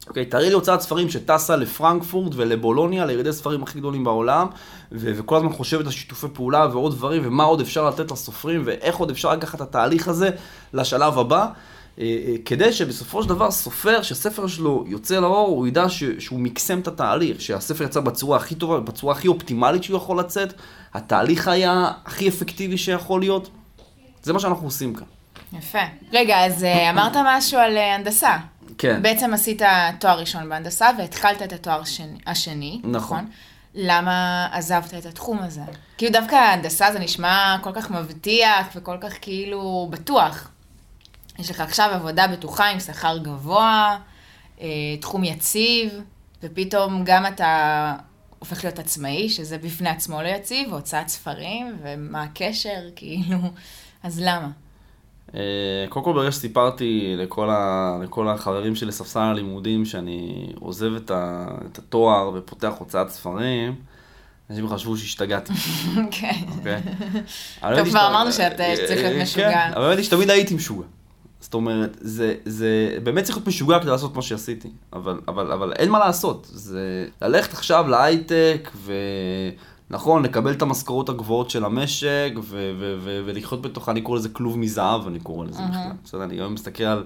אוקיי, 0.09 0.27
תראי 0.27 0.49
לי 0.49 0.53
הוצאת 0.53 0.81
ספרים 0.81 1.11
שטסה 1.11 1.57
לפרנקפורט 1.57 2.33
ולבולוניה, 2.37 3.07
לירידי 3.07 3.33
ספרים 3.33 3.63
הכי 3.63 3.79
גדולים 3.79 4.05
בעולם, 4.05 4.47
ו- 4.93 5.13
וכל 5.17 5.37
הזמן 5.37 5.53
חושבת 5.53 5.87
על 5.87 5.93
שיתופי 5.93 6.27
פעולה 6.33 6.67
ועוד 6.73 6.93
דברים, 6.93 7.23
ומה 7.27 7.45
עוד 7.45 7.61
אפשר 7.61 7.89
לתת 7.89 8.11
לסופרים, 8.11 8.63
ואיך 8.65 8.97
עוד 8.97 9.11
אפשר 9.11 9.33
לקחת 9.33 9.55
את 9.55 9.61
התהליך 9.61 10.09
הזה 10.09 10.31
לשלב 10.75 11.19
הבא, 11.19 11.47
כדי 12.45 12.73
שבסופו 12.73 13.23
של 13.23 13.29
דבר 13.29 13.51
סופר, 13.51 14.03
שהספר 14.03 14.47
שלו 14.47 14.85
יוצא 14.87 15.21
לאור, 15.21 15.49
הוא 15.49 15.67
ידע 15.67 15.89
ש- 15.89 16.05
שהוא 16.19 16.41
מקסם 16.41 16.81
את 16.81 16.89
התהליך, 16.89 17.41
שהספר 17.41 17.85
יצא 17.85 18.01
בצורה 18.01 18.37
הכי 18.37 18.55
טובה, 18.55 18.81
בצורה 18.81 19.15
הכי 19.15 19.29
אופטימלית 19.29 19.85
שהוא 19.85 19.97
יכול 19.97 20.19
לצאת, 20.19 20.53
התהליך 20.95 21.49
היה 21.49 21.91
הכי 22.05 22.29
אפקטיבי 22.29 22.79
שיכול 22.79 23.21
להיות. 23.21 23.51
זה 24.23 24.33
מה 24.33 24.41
שאנחנו 24.41 24.67
עושים 24.67 24.95
כאן. 24.95 25.07
יפה. 25.53 25.79
רגע, 26.13 26.47
אז 26.47 26.65
אה, 26.65 26.91
אמרת 26.91 27.17
משהו 27.27 27.59
על 27.59 27.77
אה, 27.77 27.95
הנדסה. 27.95 28.37
כן. 28.79 29.03
בעצם 29.03 29.35
עשית 29.35 29.63
תואר 30.01 30.19
ראשון 30.21 30.49
בהנדסה 30.49 30.91
והתחלת 30.99 31.43
את 31.43 31.53
התואר 31.53 31.81
השני, 31.81 32.19
השני 32.27 32.81
נכון. 32.85 32.95
נכון? 32.95 33.27
למה 33.75 34.47
עזבת 34.53 34.95
את 34.95 35.07
התחום 35.07 35.39
הזה? 35.39 35.61
כאילו 35.99 36.13
דווקא 36.13 36.35
ההנדסה 36.35 36.93
זה 36.93 36.99
נשמע 36.99 37.57
כל 37.63 37.71
כך 37.75 37.91
מבטיח 37.91 38.67
וכל 38.77 38.97
כך 39.01 39.13
כאילו 39.21 39.89
בטוח. 39.91 40.49
יש 41.39 41.51
לך 41.51 41.61
עכשיו 41.61 41.91
עבודה 41.93 42.27
בטוחה 42.27 42.67
עם 42.71 42.81
שכר 42.81 43.19
גבוה, 43.19 43.99
אה, 44.61 44.67
תחום 45.01 45.25
יציב, 45.25 46.01
ופתאום 46.43 47.03
גם 47.05 47.27
אתה 47.27 47.95
הופך 48.39 48.65
להיות 48.65 48.79
עצמאי, 48.79 49.29
שזה 49.29 49.59
בפני 49.59 49.89
עצמו 49.89 50.23
לא 50.23 50.29
יציב, 50.29 50.73
והוצאת 50.73 51.09
ספרים, 51.09 51.77
ומה 51.83 52.23
הקשר, 52.23 52.81
כאילו, 52.97 53.39
אז 54.03 54.21
למה? 54.21 54.49
אה, 55.35 55.41
קודם 55.89 56.05
כל 56.05 56.13
ברגע 56.13 56.33
שסיפרתי 56.33 57.15
לכל, 57.19 57.51
ה... 57.51 57.99
לכל 58.03 58.29
החברים 58.29 58.77
שלי 58.77 58.89
לספסל 58.89 59.21
הלימודים 59.21 59.85
שאני 59.85 60.47
עוזב 60.61 60.95
את, 60.97 61.11
ה... 61.11 61.47
את 61.73 61.79
התואר 61.79 62.31
ופותח 62.35 62.73
הוצאת 62.79 63.09
ספרים, 63.11 63.75
אנשים 64.51 64.69
חשבו 64.69 64.97
שהשתגעתי, 64.97 65.53
כן. 66.21 66.41
אוקיי? 66.57 66.83
טוב, 67.77 67.89
כבר 67.89 68.09
אמרנו 68.09 68.33
שאתה 68.33 68.65
צריך 68.87 69.01
להיות 69.01 69.17
אה, 69.17 69.23
משוגע. 69.23 69.53
כן, 69.53 69.73
אבל 69.75 69.85
האמת 69.85 69.97
היא 69.97 70.05
שתמיד 70.05 70.31
הייתי 70.31 70.55
משוגע. 70.55 70.87
זאת 71.45 71.55
אומרת, 71.55 71.97
זה, 72.01 72.35
זה 72.45 72.99
באמת 73.03 73.25
צריך 73.25 73.37
להיות 73.37 73.49
משוגע 73.49 73.79
כדי 73.79 73.91
לעשות 73.91 74.17
מה 74.17 74.23
שעשיתי, 74.23 74.69
אבל, 74.93 75.21
אבל, 75.29 75.53
אבל 75.53 75.73
אין 75.73 75.91
מה 75.91 75.99
לעשות. 75.99 76.47
זה 76.53 77.07
ללכת 77.23 77.53
עכשיו 77.53 77.89
להייטק 77.89 78.71
נכון, 79.91 80.23
לקבל 80.23 80.53
את 80.53 80.63
המשכורות 80.63 81.09
הגבוהות 81.09 81.51
של 81.51 81.65
המשק, 81.65 82.33
ו- 82.37 82.73
ו- 82.79 82.97
ו- 83.01 83.23
ולחיות 83.27 83.63
בתוכה, 83.63 83.93
אני 83.93 84.01
קורא 84.01 84.19
לזה 84.19 84.29
כלוב 84.29 84.59
מזהב, 84.59 85.07
אני 85.07 85.21
קורא 85.21 85.47
לזה 85.47 85.63
בכלל. 85.71 85.91
בסדר, 86.05 86.23
אני 86.25 86.37
גם 86.37 86.55
מסתכל 86.55 86.85
על, 86.85 87.05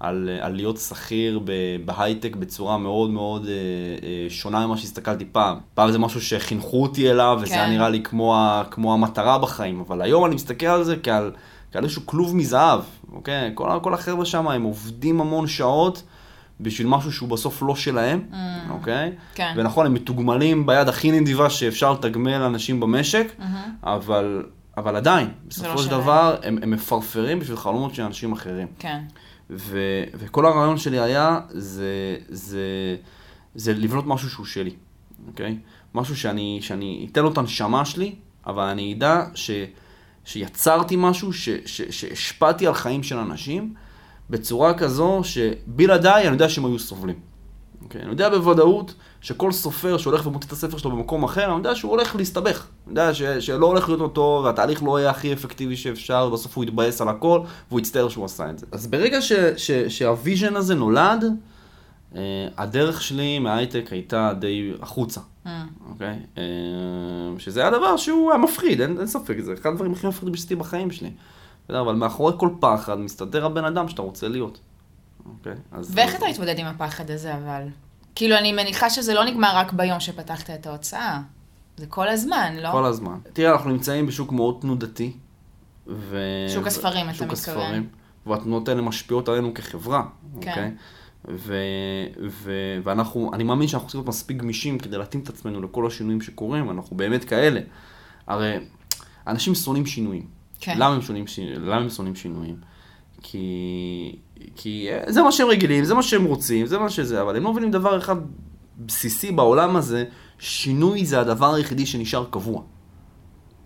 על, 0.00 0.28
על 0.40 0.52
להיות 0.54 0.76
שכיר 0.78 1.40
בהייטק 1.84 2.36
בצורה 2.36 2.78
מאוד 2.78 3.10
מאוד 3.10 3.46
אה, 3.46 3.52
אה, 3.52 4.26
שונה 4.30 4.66
ממה 4.66 4.76
שהסתכלתי 4.76 5.24
פעם. 5.32 5.58
פעם 5.74 5.92
זה 5.92 5.98
משהו 5.98 6.20
שחינכו 6.20 6.82
אותי 6.82 7.10
אליו, 7.10 7.38
וזה 7.42 7.54
כן. 7.54 7.60
היה 7.60 7.68
נראה 7.68 7.88
לי 7.88 8.02
כמו, 8.02 8.36
ה- 8.36 8.62
כמו 8.70 8.92
המטרה 8.94 9.38
בחיים, 9.38 9.80
אבל 9.80 10.02
היום 10.02 10.24
אני 10.26 10.34
מסתכל 10.34 10.66
על 10.66 10.84
זה 10.84 10.96
כעל, 11.02 11.30
כעל 11.72 11.84
איזשהו 11.84 12.06
כלוב 12.06 12.36
מזהב, 12.36 12.80
אוקיי? 13.12 13.50
כל, 13.54 13.78
כל 13.82 13.94
החבר'ה 13.94 14.24
שם, 14.24 14.48
הם 14.48 14.62
עובדים 14.62 15.20
המון 15.20 15.46
שעות. 15.46 16.02
בשביל 16.62 16.86
משהו 16.86 17.12
שהוא 17.12 17.28
בסוף 17.28 17.62
לא 17.62 17.76
שלהם, 17.76 18.22
אוקיי? 18.70 19.12
כן. 19.34 19.54
ונכון, 19.56 19.86
הם 19.86 19.94
מתוגמלים 19.94 20.66
ביד 20.66 20.88
הכי 20.88 21.20
נדיבה 21.20 21.50
שאפשר 21.50 21.92
לתגמל 21.92 22.42
אנשים 22.42 22.80
במשק, 22.80 23.32
אבל, 23.82 24.44
אבל 24.76 24.96
עדיין, 24.96 25.26
לא 25.26 25.32
בסופו 25.48 25.78
של 25.78 25.84
שלהם. 25.84 26.00
דבר, 26.00 26.36
הם, 26.42 26.58
הם 26.62 26.70
מפרפרים 26.70 27.38
בשביל 27.38 27.56
חלומות 27.56 27.94
של 27.94 28.02
אנשים 28.02 28.32
אחרים. 28.32 28.68
כן. 28.78 29.02
ו, 29.50 29.78
וכל 30.14 30.46
הרעיון 30.46 30.78
שלי 30.78 31.00
היה, 31.00 31.40
זה, 31.48 32.16
זה, 32.28 32.96
זה 33.54 33.74
לבנות 33.74 34.06
משהו 34.06 34.30
שהוא 34.30 34.46
שלי, 34.46 34.72
אוקיי? 35.26 35.58
משהו 35.94 36.16
שאני, 36.16 36.58
שאני 36.62 37.08
אתן 37.12 37.22
לו 37.22 37.32
את 37.32 37.38
הנשמה 37.38 37.84
שלי, 37.84 38.14
אבל 38.46 38.64
אני 38.64 38.94
אדע 38.94 39.24
ש, 39.34 39.50
שיצרתי 40.24 40.94
משהו, 40.98 41.32
שהשפעתי 41.66 42.66
על 42.66 42.74
חיים 42.74 43.02
של 43.02 43.18
אנשים, 43.18 43.74
בצורה 44.30 44.74
כזו 44.74 45.20
שבלעדיי 45.22 46.26
אני 46.26 46.32
יודע 46.32 46.48
שהם 46.48 46.64
היו 46.64 46.78
סובלים. 46.78 47.30
אוקיי? 47.82 48.02
אני 48.02 48.10
יודע 48.10 48.28
בוודאות 48.28 48.94
שכל 49.20 49.52
סופר 49.52 49.98
שהולך 49.98 50.26
ומוציא 50.26 50.48
את 50.48 50.52
הספר 50.52 50.78
שלו 50.78 50.90
במקום 50.90 51.24
אחר, 51.24 51.44
אני 51.44 51.54
יודע 51.54 51.74
שהוא 51.74 51.90
הולך 51.90 52.16
להסתבך. 52.16 52.66
אני 52.86 52.90
יודע 52.90 53.14
ש, 53.14 53.22
שלא 53.22 53.66
הולך 53.66 53.88
להיות 53.88 54.14
טוב, 54.14 54.44
והתהליך 54.44 54.82
לא 54.82 55.00
יהיה 55.00 55.10
הכי 55.10 55.32
אפקטיבי 55.32 55.76
שאפשר, 55.76 56.28
ובסוף 56.28 56.56
הוא 56.56 56.64
יתבאס 56.64 57.00
על 57.00 57.08
הכל, 57.08 57.40
והוא 57.68 57.80
יצטער 57.80 58.08
שהוא 58.08 58.24
עשה 58.24 58.50
את 58.50 58.58
זה. 58.58 58.66
אז 58.72 58.86
ברגע 58.86 59.18
שה 59.88 60.11
vision 60.11 60.56
הזה 60.56 60.74
נולד, 60.74 61.24
הדרך 62.56 63.02
שלי 63.02 63.38
מההייטק 63.38 63.88
הייתה 63.90 64.32
די 64.38 64.72
החוצה, 64.80 65.20
אוקיי? 65.90 66.18
אה, 66.38 66.42
שזה 67.38 67.60
היה 67.60 67.70
דבר 67.70 67.96
שהוא 67.96 68.30
היה 68.32 68.40
מפחיד, 68.40 68.80
אין, 68.80 68.98
אין 68.98 69.06
ספק, 69.06 69.36
זה 69.40 69.54
אחד 69.54 69.70
הדברים 69.70 69.92
הכי 69.92 70.06
מפחידים 70.06 70.34
שעשיתי 70.34 70.54
בחיים 70.54 70.90
שלי. 70.90 71.10
אבל 71.68 71.94
מאחורי 71.94 72.32
כל 72.36 72.48
פחד 72.60 72.98
מסתתר 72.98 73.46
הבן 73.46 73.64
אדם 73.64 73.88
שאתה 73.88 74.02
רוצה 74.02 74.28
להיות. 74.28 74.60
אוקיי? 75.26 75.54
אז... 75.72 75.92
ואיך 75.94 76.14
אתה 76.14 76.26
מתמודד 76.30 76.58
עם 76.58 76.66
הפחד 76.66 77.10
הזה, 77.10 77.34
אבל? 77.34 77.62
כאילו, 78.14 78.36
אני 78.36 78.52
מניחה 78.52 78.90
שזה 78.90 79.14
לא 79.14 79.24
נגמר 79.24 79.50
רק 79.54 79.72
ביום 79.72 80.00
שפתחת 80.00 80.50
את 80.50 80.66
ההוצאה. 80.66 81.20
זה 81.76 81.86
כל 81.86 82.08
הזמן, 82.08 82.56
לא? 82.56 82.72
כל 82.72 82.84
הזמן. 82.84 83.18
תראה, 83.32 83.52
אנחנו 83.52 83.70
נמצאים 83.70 84.06
בשוק 84.06 84.32
מאוד 84.32 84.58
תנודתי. 84.60 85.12
ו... 85.86 86.18
שוק 86.54 86.66
הספרים, 86.66 87.08
אתה 87.08 87.14
שוק 87.14 87.32
מתכוון. 87.32 87.60
הספרים, 87.60 87.88
והתנודות 88.26 88.68
האלה 88.68 88.82
משפיעות 88.82 89.28
עלינו 89.28 89.54
כחברה, 89.54 90.02
כן. 90.40 90.50
אוקיי? 90.50 90.70
ו... 91.28 91.54
ו... 92.28 92.52
ואנחנו, 92.82 93.30
אני 93.34 93.44
מאמין 93.44 93.68
שאנחנו 93.68 93.88
צריכים 93.88 93.98
להיות 93.98 94.08
מספיק 94.08 94.36
גמישים 94.36 94.78
כדי 94.78 94.98
להתאים 94.98 95.22
את 95.22 95.28
עצמנו 95.28 95.62
לכל 95.62 95.86
השינויים 95.86 96.20
שקורים, 96.20 96.68
ואנחנו 96.68 96.96
באמת 96.96 97.24
כאלה. 97.24 97.60
הרי 98.26 98.56
אנשים 99.26 99.54
שונאים 99.54 99.86
שינויים. 99.86 100.26
כן. 100.60 100.74
למה 100.78 100.94
הם 100.94 101.02
שונאים, 101.02 101.26
ש... 101.26 101.38
למה 101.38 101.76
הם 101.76 101.90
שונאים 101.90 102.14
שינויים? 102.16 102.56
כי... 103.22 104.16
כי 104.56 104.88
אה, 104.90 105.12
זה 105.12 105.22
מה 105.22 105.32
שהם 105.32 105.48
רגילים, 105.48 105.84
זה 105.84 105.94
מה 105.94 106.02
שהם 106.02 106.24
רוצים, 106.24 106.66
זה 106.66 106.78
מה 106.78 106.90
שזה, 106.90 107.22
אבל 107.22 107.36
הם 107.36 107.42
לא 107.42 107.52
מבינים 107.52 107.70
דבר 107.70 107.98
אחד 107.98 108.16
בסיסי 108.78 109.32
בעולם 109.32 109.76
הזה, 109.76 110.04
שינוי 110.38 111.06
זה 111.06 111.20
הדבר 111.20 111.54
היחידי 111.54 111.86
שנשאר 111.86 112.24
קבוע. 112.30 112.62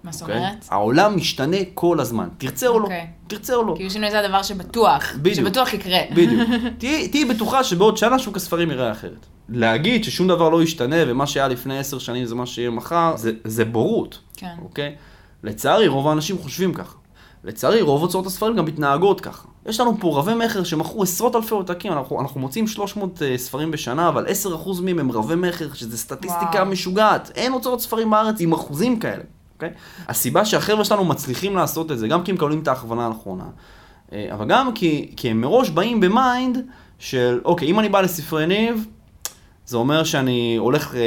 מה 0.04 0.12
זאת 0.12 0.23
אוקיי? 0.23 0.37
אומרת? 0.37 0.64
העולם 0.70 1.16
משתנה 1.16 1.56
כל 1.75 2.00
הזמן, 2.00 2.28
תרצה 2.38 2.66
או 2.68 2.78
לא, 2.78 2.84
אוקיי. 2.84 3.06
תרצה 3.26 3.54
או 3.54 3.64
לא. 3.64 3.75
כאילו 3.76 3.90
שינוי 3.90 4.11
זה 4.11 4.20
הדבר 4.20 4.42
שבטוח, 4.42 5.12
בדיוק. 5.16 5.37
שבטוח 5.37 5.73
יקרה. 5.75 5.99
בדיוק. 6.11 6.49
תהיי 6.78 7.08
תהיי 7.08 7.25
בטוחה 7.25 7.64
שבעוד 7.64 7.96
שנה 7.96 8.18
שוק 8.18 8.37
הספרים 8.37 8.70
יראה 8.70 8.92
אחרת. 8.92 9.26
להגיד 9.49 10.04
ששום 10.04 10.28
דבר 10.28 10.49
לא 10.49 10.62
ישתנה 10.62 10.96
ומה 11.06 11.26
שהיה 11.26 11.49
לפני 11.49 11.78
עשר 11.78 11.99
שנים 11.99 12.25
זה 12.25 12.34
מה 12.34 12.46
שיהיה 12.46 12.70
מחר, 12.70 13.16
זה, 13.16 13.32
זה 13.44 13.64
בורות, 13.64 14.18
כן. 14.37 14.54
אוקיי? 14.62 14.94
לצערי, 15.42 15.88
רוב 15.88 16.08
האנשים 16.08 16.38
חושבים 16.38 16.75
ככה. 16.75 16.96
לצערי, 17.44 17.80
רוב 17.80 18.02
הוצאות 18.02 18.26
הספרים 18.26 18.56
גם 18.56 18.64
מתנהגות 18.64 19.20
ככה. 19.20 19.49
יש 19.66 19.80
לנו 19.80 19.96
פה 20.00 20.18
רבי 20.18 20.34
מכר 20.34 20.64
שמכרו 20.64 21.02
עשרות 21.02 21.37
אלפי 21.37 21.54
עותקים, 21.54 21.92
אנחנו, 21.92 22.20
אנחנו 22.20 22.40
מוצאים 22.40 22.66
300 22.66 23.18
uh, 23.18 23.23
ספרים 23.37 23.70
בשנה, 23.70 24.08
אבל 24.08 24.26
10% 24.26 24.82
מהם 24.82 24.99
הם 24.99 25.12
רבי 25.12 25.34
מכר, 25.34 25.73
שזה 25.73 25.99
סטטיסטיקה 25.99 26.58
וואו. 26.58 26.66
משוגעת. 26.66 27.32
אין 27.34 27.52
הוצאות 27.52 27.80
ספרים 27.80 28.11
בארץ 28.11 28.40
עם 28.40 28.52
אחוזים 28.52 28.99
כאלה, 28.99 29.23
אוקיי? 29.66 30.09
הסיבה 30.09 30.44
שהחבר'ה 30.44 30.85
שלנו 30.85 31.04
מצליחים 31.04 31.56
לעשות 31.56 31.92
את 31.92 31.99
זה, 31.99 32.09
גם 32.09 32.23
כי 32.23 32.30
הם 32.30 32.35
מקבלים 32.35 32.61
את 32.61 32.68
ההכוונה 32.68 33.06
הנכונה, 33.06 33.44
אה, 34.12 34.28
אבל 34.33 34.47
גם 34.49 34.75
כי, 34.75 35.12
כי 35.16 35.30
הם 35.30 35.40
מראש 35.40 35.71
באים 35.71 36.00
ב 36.00 36.12
mind 36.12 36.59
של, 36.99 37.40
אוקיי, 37.44 37.68
אם 37.68 37.80
אני 37.80 37.88
בא 37.88 38.00
לספרי 38.00 38.47
ניב, 38.47 38.87
זה 39.66 39.76
אומר 39.76 40.04
שאני 40.04 40.56
הולך 40.56 40.94
אה, 40.94 41.00
אה, 41.00 41.04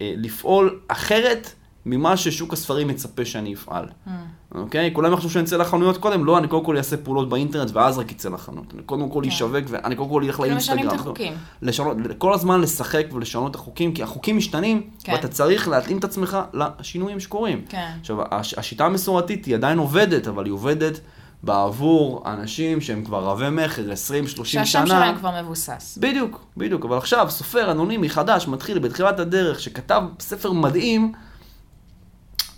אה, 0.00 0.14
לפעול 0.16 0.80
אחרת 0.88 1.52
ממה 1.86 2.16
ששוק 2.16 2.52
הספרים 2.52 2.88
מצפה 2.88 3.24
שאני 3.24 3.54
אפעל. 3.54 3.84
Mm. 3.84 4.10
אוקיי? 4.54 4.90
כולם 4.92 5.12
יחשבו 5.12 5.30
שאני 5.30 5.44
אצא 5.44 5.56
לחנויות 5.56 5.96
קודם, 5.96 6.24
לא, 6.24 6.38
אני 6.38 6.48
קודם 6.48 6.64
כל 6.64 6.76
אעשה 6.76 6.96
פעולות 6.96 7.28
באינטרנט 7.28 7.70
ואז 7.70 7.98
רק 7.98 8.12
אצא 8.12 8.28
לחנות. 8.28 8.74
אני 8.74 8.82
קודם 8.82 9.10
כל 9.10 9.20
כן. 9.24 9.28
אשווק 9.28 9.64
ואני 9.68 9.96
קודם 9.96 10.10
כל 10.10 10.24
אלך 10.24 10.36
כאילו 10.36 10.56
משנים 10.56 10.78
לאינסטגרם. 10.78 11.00
את 11.00 11.06
החוקים. 11.06 11.32
לשנות, 11.62 11.96
כל 12.18 12.34
הזמן 12.34 12.60
לשחק 12.60 13.06
ולשנות 13.12 13.50
את 13.50 13.56
החוקים, 13.56 13.94
כי 13.94 14.02
החוקים 14.02 14.36
משתנים, 14.36 14.90
כן. 15.04 15.12
ואתה 15.12 15.28
צריך 15.28 15.68
להתאים 15.68 15.98
את 15.98 16.04
עצמך 16.04 16.38
לשינויים 16.52 17.20
שקורים. 17.20 17.62
כן. 17.68 17.92
עכשיו, 18.00 18.16
הש, 18.30 18.54
השיטה 18.58 18.86
המסורתית 18.86 19.44
היא 19.44 19.54
עדיין 19.54 19.78
עובדת, 19.78 20.28
אבל 20.28 20.44
היא 20.44 20.52
עובדת 20.52 21.00
בעבור 21.42 22.22
אנשים 22.26 22.80
שהם 22.80 23.04
כבר 23.04 23.24
רבי 23.24 23.50
מכר 23.50 23.82
20-30 23.90 23.94
שנה. 23.94 24.44
שהשם 24.44 24.86
שלהם 24.86 25.16
כבר 25.16 25.42
מבוסס. 25.42 25.98
בדיוק, 26.00 26.44
בדיוק. 26.56 26.84
אבל 26.84 26.96
עכשיו, 26.96 27.26
סופר 27.30 27.70
אנונימי 27.70 28.08
חדש, 28.08 28.48
מתחיל 28.48 28.78
בתחילת 28.78 29.20
הדרך, 29.20 29.60
שכתב 29.60 30.02
ספר 30.20 30.52
מדהים, 30.52 31.12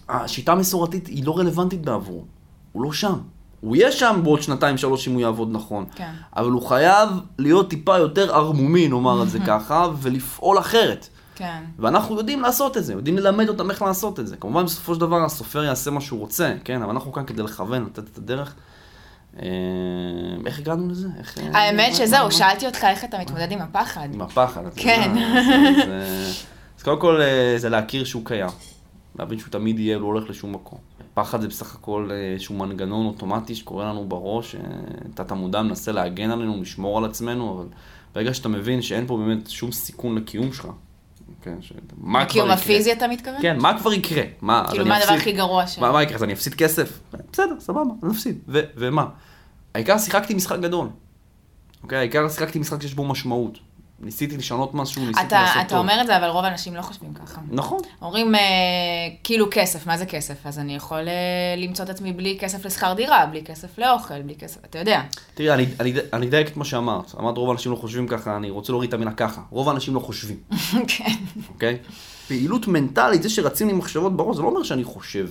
השיטה 0.09 0.53
המסורתית 0.53 1.07
היא 1.07 1.25
לא 1.27 1.39
רלוונטית 1.39 1.83
בעבורו. 1.83 2.25
הוא 2.73 2.83
לא 2.83 2.93
שם. 2.93 3.19
הוא 3.61 3.77
יהיה 3.77 3.93
שם 3.93 4.21
בעוד 4.25 4.43
שנתיים, 4.43 4.79
שלוש, 4.79 5.09
אם 5.09 5.13
הוא 5.13 5.21
יעבוד 5.21 5.49
נכון. 5.53 5.85
כן. 5.95 6.11
אבל 6.37 6.51
הוא 6.51 6.63
חייב 6.69 7.09
להיות 7.39 7.71
טיפה 7.71 7.97
יותר 7.99 8.35
ערמומי, 8.35 8.89
נאמר 8.89 9.23
את 9.23 9.31
זה 9.31 9.39
ככה, 9.47 9.87
ולפעול 10.03 10.59
אחרת. 10.59 11.09
כן. 11.35 11.63
ואנחנו 11.79 12.17
יודעים 12.19 12.41
לעשות 12.43 12.77
את 12.77 12.85
זה, 12.85 12.93
יודעים 12.93 13.17
ללמד 13.19 13.49
אותם 13.49 13.71
איך 13.71 13.83
לעשות 13.83 14.21
את 14.21 14.27
זה. 14.27 14.37
כמובן, 14.37 14.65
בסופו 14.65 14.95
של 14.95 15.01
דבר 15.01 15.25
הסופר 15.25 15.65
יעשה 15.65 15.91
מה 15.91 16.01
שהוא 16.01 16.21
רוצה, 16.21 16.55
כן? 16.65 16.83
אבל 16.83 16.91
אנחנו 16.91 17.13
כאן 17.13 17.25
כדי 17.27 17.43
לכוון, 17.43 17.85
לתת 17.85 17.99
את 18.13 18.19
הדרך. 18.19 18.55
אה, 19.43 19.47
איך 20.47 20.59
הגענו 20.59 20.89
לזה? 20.89 21.09
איך, 21.19 21.39
אה, 21.39 21.59
האמת 21.59 21.89
מה- 21.91 21.95
שזהו, 21.97 22.33
שאלתי 22.33 22.67
אותך 22.67 22.85
איך 22.85 23.05
אתה 23.05 23.19
מתמודד 23.19 23.53
עם 23.53 23.59
הפחד. 23.61 24.09
עם 24.15 24.21
הפחד. 24.21 24.63
כן. 24.77 25.15
אז 26.79 26.83
קודם 26.83 27.01
כל 27.01 27.21
אה, 27.21 27.55
זה 27.59 27.69
להכיר 27.69 28.05
שהוא 28.05 28.23
קיים. 28.25 28.51
להבין 29.19 29.39
שהוא 29.39 29.51
תמיד 29.51 29.79
יהיה, 29.79 29.99
לא 29.99 30.05
הולך 30.05 30.31
לשום 30.31 30.53
מקום. 30.53 30.79
פחד 31.15 31.41
זה 31.41 31.49
בסך 31.49 31.75
הכל 31.75 32.09
אה, 32.13 32.33
איזשהו 32.33 32.55
מנגנון 32.55 33.07
אוטומטי 33.07 33.55
שקורה 33.55 33.85
לנו 33.85 34.09
בראש, 34.09 34.55
אה, 34.55 34.61
תת 35.15 35.31
המודע 35.31 35.63
מנסה 35.63 35.93
להגן 35.93 36.31
עלינו, 36.31 36.63
לשמור 36.63 36.99
על 36.99 37.05
עצמנו, 37.05 37.55
אבל 37.55 37.67
ברגע 38.15 38.35
שאתה 38.35 38.49
מבין 38.49 38.83
שאין 38.83 39.07
פה 39.07 39.17
באמת 39.17 39.51
שום 39.51 39.73
סיכון 39.73 40.15
לקיום 40.15 40.53
שלך, 40.53 40.69
כן, 41.43 41.57
ש... 41.61 41.73
מה 41.97 42.19
כבר 42.19 42.31
הקיום 42.31 42.47
יקרה? 42.47 42.55
הפיזי 42.63 42.93
אתה 42.93 43.09
מתכוון? 43.09 43.43
כן, 43.43 43.59
מה 43.59 43.79
כבר 43.79 43.93
יקרה? 43.93 44.23
מה, 44.41 44.65
כאילו, 44.71 44.87
מה 44.87 44.97
הדבר 44.97 45.13
הכי 45.13 45.33
גרוע 45.33 45.67
ש... 45.67 45.79
מה, 45.79 45.93
מה 45.93 46.03
יקרה? 46.03 46.17
אז 46.17 46.25
אני 46.25 46.33
אפסיד 46.33 46.55
כסף? 46.55 47.01
בסדר, 47.33 47.55
סבבה, 47.61 47.81
אני 48.03 48.13
אפסיד. 48.13 48.39
ו- 48.49 48.61
ומה? 48.77 49.07
העיקר 49.75 49.99
שיחקתי 49.99 50.35
משחק 50.35 50.59
גדול. 50.59 50.89
אוקיי? 51.83 51.99
העיקר 51.99 52.29
שיחקתי 52.29 52.59
משחק 52.59 52.83
שיש 52.83 52.95
בו 52.95 53.05
משמעות. 53.05 53.59
ניסיתי 54.00 54.37
לשנות 54.37 54.75
משהו, 54.75 55.03
ניסיתי 55.07 55.26
אתה, 55.26 55.41
לעשות 55.43 55.57
אתה 55.61 55.69
טוב. 55.69 55.79
אומר 55.79 55.99
את 56.00 56.07
זה, 56.07 56.17
אבל 56.17 56.26
רוב 56.29 56.45
האנשים 56.45 56.75
לא 56.76 56.83
חושבים 56.83 57.15
ככה. 57.15 57.41
נכון. 57.50 57.79
אומרים, 58.03 58.35
אה, 58.35 58.41
כאילו 59.25 59.47
כסף, 59.50 59.87
מה 59.87 59.99
זה 59.99 60.07
כסף? 60.07 60.47
אז 60.47 60.59
אני 60.59 60.76
יכול 60.76 60.99
אה, 61.09 61.12
למצוא 61.57 61.85
את 61.85 61.91
עצמי 61.91 62.12
בלי 62.12 62.37
כסף 62.41 62.65
לשכר 62.67 62.93
דירה, 62.95 63.26
בלי 63.26 63.43
כסף 63.45 63.79
לאוכל, 63.79 64.23
בלי 64.23 64.35
כסף, 64.35 64.65
אתה 64.65 64.79
יודע. 64.79 65.03
תראי, 65.35 65.55
אני- 65.55 65.67
אני 65.81 65.93
אני 66.12 66.26
אדייק 66.29 66.49
את 66.49 66.57
מה 66.57 66.65
שאמרת. 66.65 67.15
אמרת 67.21 67.37
רוב 67.37 67.49
האנשים 67.50 67.73
לא 67.73 67.76
חושבים 67.76 68.09
ככה, 68.09 68.37
אני 68.37 68.50
רוצה 68.50 68.73
להוריד 68.73 68.88
את 68.88 68.95
המילה 68.95 69.12
ככה. 69.12 69.41
רוב 69.50 69.69
האנשים 69.69 69.95
לא 69.95 70.00
חושבים, 70.00 70.37
כן. 70.97 71.05
אוקיי? 71.49 71.79
פעילות 72.29 72.69
מנטלית, 72.69 73.23
זה 73.23 73.29
שרצים 73.29 73.67
לי 73.67 73.73
מחשבות 73.73 74.17
בראש, 74.17 74.37
זה 74.37 74.43
לא 74.43 74.49
אומר 74.49 74.62
שאני 74.62 74.85
חושב. 74.85 75.29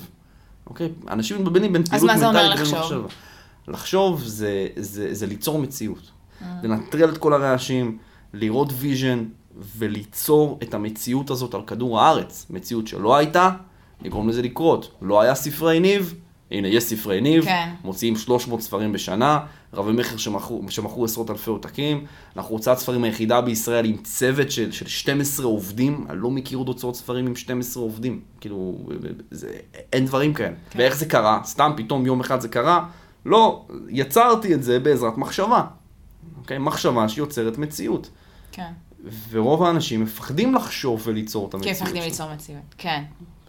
אוקיי? 0.67 0.89
אנשים 1.10 1.38
מתבלבלים 1.38 1.74
בין 1.74 1.84
פעילות 1.84 2.07
מה 2.10 2.17
זה 2.17 2.25
מנטלית 2.25 2.43
אומר 2.43 2.53
לבין 2.55 2.63
לחשוב? 2.63 2.79
מחשבה. 2.79 3.07
לחשוב 3.67 4.24
זה, 4.25 4.67
זה, 4.75 5.13
זה 5.13 5.25
ליצור 5.27 5.60
מציאות. 5.60 6.12
אה. 6.41 6.48
לנטרל 6.63 7.10
את 7.10 7.17
כל 7.17 7.34
הרעשים, 7.34 7.98
לראות 8.36 8.74
vision 8.75 9.24
וליצור 9.77 10.60
את 10.63 10.74
המציאות 10.74 11.30
הזאת 11.30 11.54
על 11.54 11.62
כדור 11.68 12.01
הארץ. 12.01 12.46
מציאות 12.50 12.88
שלא 12.88 13.15
הייתה, 13.15 13.50
לגרום 14.01 14.30
לזה 14.30 14.42
לקרות. 14.42 14.92
לא 15.01 15.22
היה 15.22 15.36
ספרי 15.36 15.80
ניב, 15.80 16.13
הנה, 16.51 16.68
יש 16.68 16.84
ספרי 16.84 17.22
ניב, 17.22 17.46
כן. 17.46 17.70
מוציאים 17.84 18.15
300 18.15 18.62
ספרים 18.62 18.92
בשנה, 18.92 19.39
רבי 19.74 19.92
מכר 19.92 20.18
שמכרו, 20.18 20.62
שמכרו 20.70 21.06
עשרות 21.06 21.30
אלפי 21.30 21.50
עותקים. 21.50 22.06
אנחנו 22.36 22.56
הוצאת 22.56 22.77
ספרים 22.77 23.04
היחידה 23.04 23.42
בישראל 23.42 23.86
עם 23.86 23.98
צוות 23.98 24.51
של, 24.51 24.72
של 24.72 24.88
12 24.88 25.46
עובדים, 25.46 26.06
אני 26.10 26.18
לא 26.22 26.32
מכיר 26.32 26.58
עוד 26.58 26.68
הוצאות 26.68 26.96
ספרים 26.96 27.27
עם 27.27 27.36
12 27.36 27.84
עובדים. 27.84 28.20
כאילו, 28.42 28.77
זה, 29.32 29.51
אין 29.94 30.06
דברים 30.06 30.34
כאלה. 30.34 30.56
כן. 30.70 30.80
ואיך 30.80 30.96
זה 30.96 31.06
קרה? 31.06 31.39
סתם 31.44 31.72
פתאום 31.77 32.06
יום 32.06 32.20
אחד 32.20 32.42
זה 32.42 32.48
קרה? 32.48 32.86
לא, 33.25 33.65
יצרתי 33.89 34.54
את 34.54 34.63
זה 34.63 34.80
בעזרת 34.80 35.18
מחשבה. 35.18 35.63
אוקיי? 36.38 36.58
מחשבה 36.58 37.10
שיוצרת 37.10 37.58
מציאות. 37.58 38.10
כן. 38.55 38.71
ורוב 39.29 39.63
האנשים 39.63 40.03
מפחדים 40.03 40.55
לחשוב 40.55 41.01
וליצור 41.05 41.47
את 41.47 41.51
כי 41.51 41.57
המציאות. 41.57 41.75
מפחדים 41.81 41.95
שלהם. 41.95 42.09
ליצור 42.09 42.33
מציאות, 42.33 42.75
כן. 42.77 43.03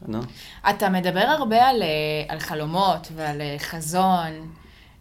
נו. 0.06 0.20
אתה 0.70 0.88
מדבר 0.88 1.20
הרבה 1.20 1.66
על, 1.68 1.82
אה, 1.82 1.88
על 2.28 2.38
חלומות 2.38 3.08
ועל 3.14 3.40
אה, 3.40 3.56
חזון. 3.58 4.52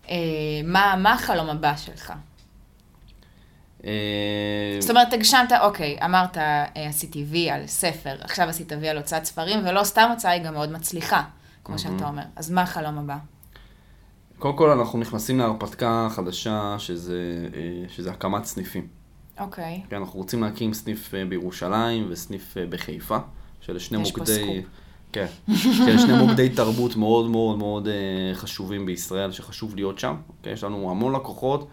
אה, 0.09 0.15
מה, 0.63 0.95
מה 0.97 1.13
החלום 1.13 1.49
הבא 1.49 1.75
שלך? 1.77 2.13
אה, 3.85 3.91
זאת 4.79 4.89
אומרת, 4.89 5.13
הגשמת, 5.13 5.51
אוקיי, 5.61 5.97
אמרת, 6.05 6.37
אה, 6.37 6.65
עשיתי 6.75 7.25
וי 7.29 7.49
על 7.49 7.67
ספר, 7.67 8.15
עכשיו 8.21 8.49
עשית 8.49 8.71
וי 8.79 8.89
על 8.89 8.97
הוצאת 8.97 9.25
ספרים, 9.25 9.59
ולא 9.65 9.83
סתם 9.83 10.09
הוצאה 10.11 10.31
היא 10.31 10.43
גם 10.43 10.53
מאוד 10.53 10.71
מצליחה, 10.71 11.23
כמו 11.63 11.79
שאתה 11.79 12.07
אומר. 12.07 12.23
אז 12.35 12.51
מה 12.51 12.61
החלום 12.61 12.97
הבא? 12.97 13.17
קודם 14.39 14.57
כל 14.57 14.69
אנחנו 14.69 14.99
נכנסים 14.99 15.39
להרפתקה 15.39 16.07
חדשה, 16.11 16.75
שזה, 16.77 17.47
אה, 17.55 17.89
שזה 17.89 18.11
הקמת 18.11 18.45
סניפים. 18.45 19.04
אוקיי. 19.39 19.81
כן, 19.89 19.95
אנחנו 19.95 20.19
רוצים 20.19 20.43
להקים 20.43 20.73
סניף 20.73 21.13
אה, 21.13 21.25
בירושלים 21.25 22.07
וסניף 22.09 22.57
אה, 22.57 22.65
בחיפה, 22.69 23.17
שאלה 23.61 23.79
שני 23.79 24.01
יש 24.01 24.11
פה 24.11 24.19
מוקדי... 24.19 24.35
סקופ. 24.35 24.71
כן, 25.11 25.25
שאלה 25.85 25.99
שני 25.99 26.17
מוקדי 26.17 26.49
תרבות 26.49 26.95
מאוד 26.95 27.29
מאוד 27.29 27.57
מאוד 27.57 27.87
אה, 27.87 27.93
חשובים 28.33 28.85
בישראל, 28.85 29.31
שחשוב 29.31 29.75
להיות 29.75 29.99
שם. 29.99 30.15
אוקיי? 30.29 30.53
יש 30.53 30.63
לנו 30.63 30.91
המון 30.91 31.15
לקוחות 31.15 31.67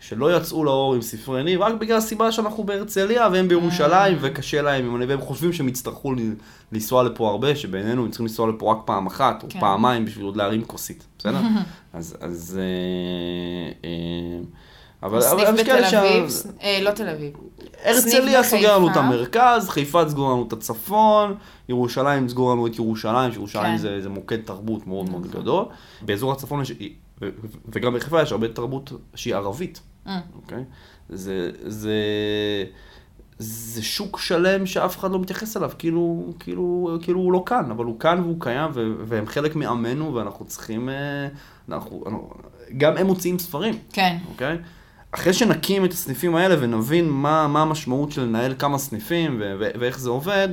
שלא 0.00 0.36
יצאו 0.36 0.64
לאור 0.64 0.94
עם 0.94 1.02
ספרי 1.02 1.42
ניב, 1.42 1.60
רק 1.60 1.74
בגלל 1.74 1.98
הסיבה 1.98 2.32
שאנחנו 2.32 2.64
בהרצליה 2.64 3.28
והם 3.32 3.48
בירושלים, 3.48 4.18
וקשה 4.20 4.62
להם, 4.62 5.00
והם 5.08 5.20
חושבים 5.20 5.52
שהם 5.52 5.68
יצטרכו 5.68 6.14
לנסוע 6.72 7.02
לפה 7.02 7.30
הרבה, 7.30 7.56
שבעינינו 7.56 8.04
הם 8.04 8.10
צריכים 8.10 8.26
לנסוע 8.26 8.48
לפה 8.48 8.72
רק 8.72 8.78
פעם 8.84 9.06
אחת, 9.06 9.42
או 9.42 9.48
כן. 9.48 9.60
פעמיים 9.60 10.04
בשביל 10.04 10.24
עוד 10.24 10.36
להרים 10.36 10.64
כוסית, 10.64 11.06
בסדר? 11.18 11.40
אז, 11.92 12.16
אז... 12.20 12.58
אה, 12.60 13.72
אה, 13.84 14.44
אבל, 15.02 15.18
אבל 15.22 15.44
סניף 15.46 15.58
יש 15.60 15.66
כאלה 15.66 15.86
בתל 15.88 15.96
אביב, 15.96 16.28
ס- 16.28 16.46
אה, 16.62 16.78
לא 16.82 16.90
תל 16.90 17.08
אביב. 17.08 17.32
הרצליה 17.84 18.42
סוגר 18.42 18.78
לנו 18.78 18.90
את. 18.90 18.96
המרכז, 18.96 19.68
חיפה 19.68 20.08
סגור 20.08 20.30
לנו 20.30 20.44
את 20.48 20.52
הצפון, 20.52 21.34
ירושלים 21.68 22.28
סגור 22.28 22.52
לנו 22.52 22.66
את 22.66 22.76
ירושלים, 22.76 23.32
שירושלים 23.32 23.72
כן. 23.72 23.78
זה, 23.78 24.00
זה 24.02 24.08
מוקד 24.08 24.36
תרבות 24.42 24.86
מאוד 24.86 25.10
מאוד 25.10 25.26
נכון. 25.26 25.40
גדול. 25.40 25.64
באזור 26.02 26.32
הצפון 26.32 26.62
יש, 26.62 26.72
וגם 27.68 27.94
בחיפה 27.94 28.22
יש 28.22 28.32
הרבה 28.32 28.48
תרבות 28.48 28.92
שהיא 29.14 29.34
ערבית, 29.34 29.80
אה, 30.06 30.20
אוקיי? 30.36 30.64
זה, 31.08 31.50
זה, 31.66 31.94
זה 33.38 33.82
שוק 33.82 34.18
שלם 34.18 34.66
שאף 34.66 34.96
אחד 34.98 35.10
לא 35.10 35.18
מתייחס 35.18 35.56
אליו, 35.56 35.70
כאילו, 35.78 36.32
כאילו, 36.38 36.98
כאילו 37.02 37.20
הוא 37.20 37.32
לא 37.32 37.42
כאן, 37.46 37.70
אבל 37.70 37.84
הוא 37.84 38.00
כאן 38.00 38.20
והוא 38.20 38.36
קיים, 38.40 38.70
והם 39.04 39.26
חלק 39.26 39.56
מעמנו, 39.56 40.14
ואנחנו 40.14 40.44
צריכים, 40.44 40.88
אה, 40.88 41.28
אנחנו, 41.68 42.04
גם 42.76 42.96
הם 42.96 43.06
מוציאים 43.06 43.38
ספרים. 43.38 43.74
כן. 43.92 44.16
אוקיי? 44.32 44.58
אחרי 45.12 45.32
שנקים 45.32 45.84
את 45.84 45.92
הסניפים 45.92 46.34
האלה 46.34 46.56
ונבין 46.60 47.10
מה, 47.10 47.48
מה 47.48 47.62
המשמעות 47.62 48.12
של 48.12 48.22
לנהל 48.22 48.54
כמה 48.58 48.78
סניפים 48.78 49.36
ו- 49.40 49.54
ו- 49.60 49.70
ואיך 49.80 49.98
זה 49.98 50.10
עובד, 50.10 50.48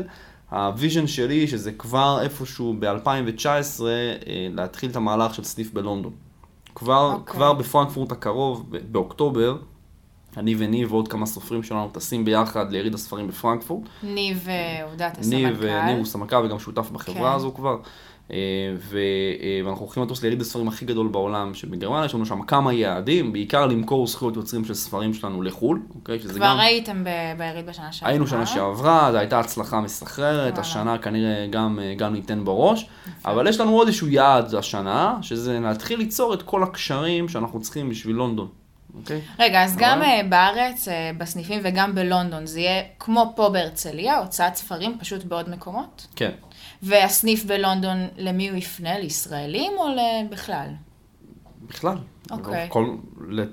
ה 0.52 0.60
vision 0.60 1.08
שלי 1.08 1.48
שזה 1.48 1.72
כבר 1.72 2.20
איפשהו 2.22 2.76
ב-2019 2.80 3.82
להתחיל 4.56 4.90
את 4.90 4.96
המהלך 4.96 5.34
של 5.34 5.44
סניף 5.44 5.74
בלונדון. 5.74 6.14
כבר, 6.76 7.14
אוקיי. 7.14 7.34
כבר 7.34 7.54
בפרנקפורט 7.54 8.12
הקרוב, 8.12 8.66
באוקטובר, 8.92 9.58
אני 10.38 10.56
וניב 10.58 10.94
ועוד 10.94 11.08
כמה 11.08 11.26
סופרים 11.26 11.64
שלנו 11.64 11.90
טסים 11.90 12.26
ביחד 12.26 12.72
ליריד 12.72 12.94
הספרים 12.94 13.28
בפרנקפורט. 13.28 13.84
ניב 14.04 14.48
אה, 14.50 14.84
עובדת 14.84 15.18
ניב, 15.26 15.64
אה, 15.64 15.86
ניב 15.86 15.96
הסמנכ"ל. 15.96 15.98
הוא 15.98 16.06
סמנכ"ל 16.06 16.46
וגם 16.46 16.60
שותף 16.60 16.90
בחברה 16.92 17.30
כן. 17.30 17.36
הזו 17.36 17.54
כבר. 17.56 17.78
אה, 18.32 18.38
אה, 18.94 19.00
ואנחנו 19.66 19.86
הולכים 19.86 20.04
לטוס 20.04 20.24
ליריד 20.24 20.42
הספרים 20.42 20.68
הכי 20.68 20.86
גדול 20.86 21.08
בעולם, 21.08 21.54
שבגרמניה 21.54 22.06
יש 22.06 22.14
לנו 22.14 22.26
שם 22.26 22.42
כמה 22.42 22.74
יעדים, 22.74 23.34
בעיקר 23.34 23.66
למכור 23.66 24.08
זכויות 24.08 24.36
יוצרים 24.36 24.66
של 24.66 24.74
ספרים 24.74 25.14
שלנו 25.14 25.42
לחו"ל, 25.42 25.82
אוקיי? 25.96 26.20
שזה 26.20 26.34
כבר 26.34 26.46
גם... 26.46 26.60
הייתם 26.60 27.04
ב- 27.04 27.38
ביריד 27.38 27.66
בשנה 27.66 27.92
שעברה. 27.92 28.10
היינו 28.10 28.28
שנה 28.28 28.46
שעברה, 28.46 29.10
זו 29.12 29.18
הייתה 29.18 29.40
הצלחה 29.40 29.82
מסחררת, 29.82 30.48
וואלה. 30.54 30.60
השנה 30.62 30.98
כנראה 30.98 31.48
גם, 31.50 31.80
אה, 31.82 31.94
גם 31.98 32.14
ניתן 32.14 32.46
בראש, 32.46 32.86
אבל 33.26 33.48
יש 33.48 33.60
לנו 33.60 33.72
עוד 33.72 33.88
איזשהו 33.88 34.08
יעד 34.08 34.56
השנה, 34.56 35.18
שזה 35.22 35.60
להתחיל 35.60 36.00
ליצור 36.00 36.34
את 36.34 36.42
כל 36.44 36.64
הקשרים 36.64 37.30
שאנחנו 37.30 37.62
צריכים 37.62 37.90
בשביל 37.90 38.16
לונדון, 38.16 38.48
אוקיי? 39.00 39.22
רגע, 39.40 39.64
אז 39.64 39.76
גם 39.78 39.98
אבל- 39.98 40.06
אה, 40.08 40.22
בארץ, 40.30 40.88
בסניפים 41.18 41.60
וגם 41.64 41.96
בלונדון, 41.96 42.46
זה 42.46 42.60
יהיה 42.60 42.84
כמו 43.00 43.34
פה 43.36 43.50
בהרצליה, 43.50 44.18
הוצאת 44.18 44.56
ספרים 44.56 44.98
פשוט 45.00 45.24
בעוד 45.24 45.50
מקומות? 45.50 46.08
כן. 46.16 46.32
והסניף 46.84 47.46
בלונדון, 47.46 47.98
למי 48.18 48.50
הוא 48.50 48.58
יפנה? 48.58 49.00
לישראלים 49.00 49.72
או 49.78 49.86
בכלל? 50.30 50.68
בכלל. 51.68 51.98
אוקיי. 52.32 52.68
כל, 52.70 52.96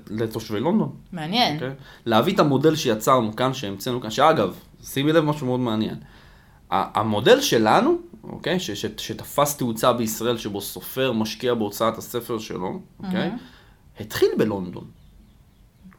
לתושבי 0.09 0.59
לונדון. 0.59 0.95
מעניין. 1.11 1.55
אוקיי? 1.55 1.69
להביא 2.05 2.33
את 2.33 2.39
המודל 2.39 2.75
שיצרנו 2.75 3.35
כאן, 3.35 3.53
שהמצאנו 3.53 4.01
כאן, 4.01 4.11
שאגב, 4.11 4.55
שימי 4.83 5.13
לב 5.13 5.23
משהו 5.23 5.47
מאוד 5.47 5.59
מעניין. 5.59 5.95
המודל 6.71 7.41
שלנו, 7.41 7.97
אוקיי, 8.23 8.59
ש- 8.59 8.71
ש- 8.71 8.85
שתפס 8.97 9.57
תאוצה 9.57 9.93
בישראל, 9.93 10.37
שבו 10.37 10.61
סופר 10.61 11.11
משקיע 11.11 11.53
בהוצאת 11.53 11.97
הספר 11.97 12.39
שלו, 12.39 12.79
אוקיי, 13.03 13.31
התחיל 13.99 14.29
בלונדון. 14.37 14.85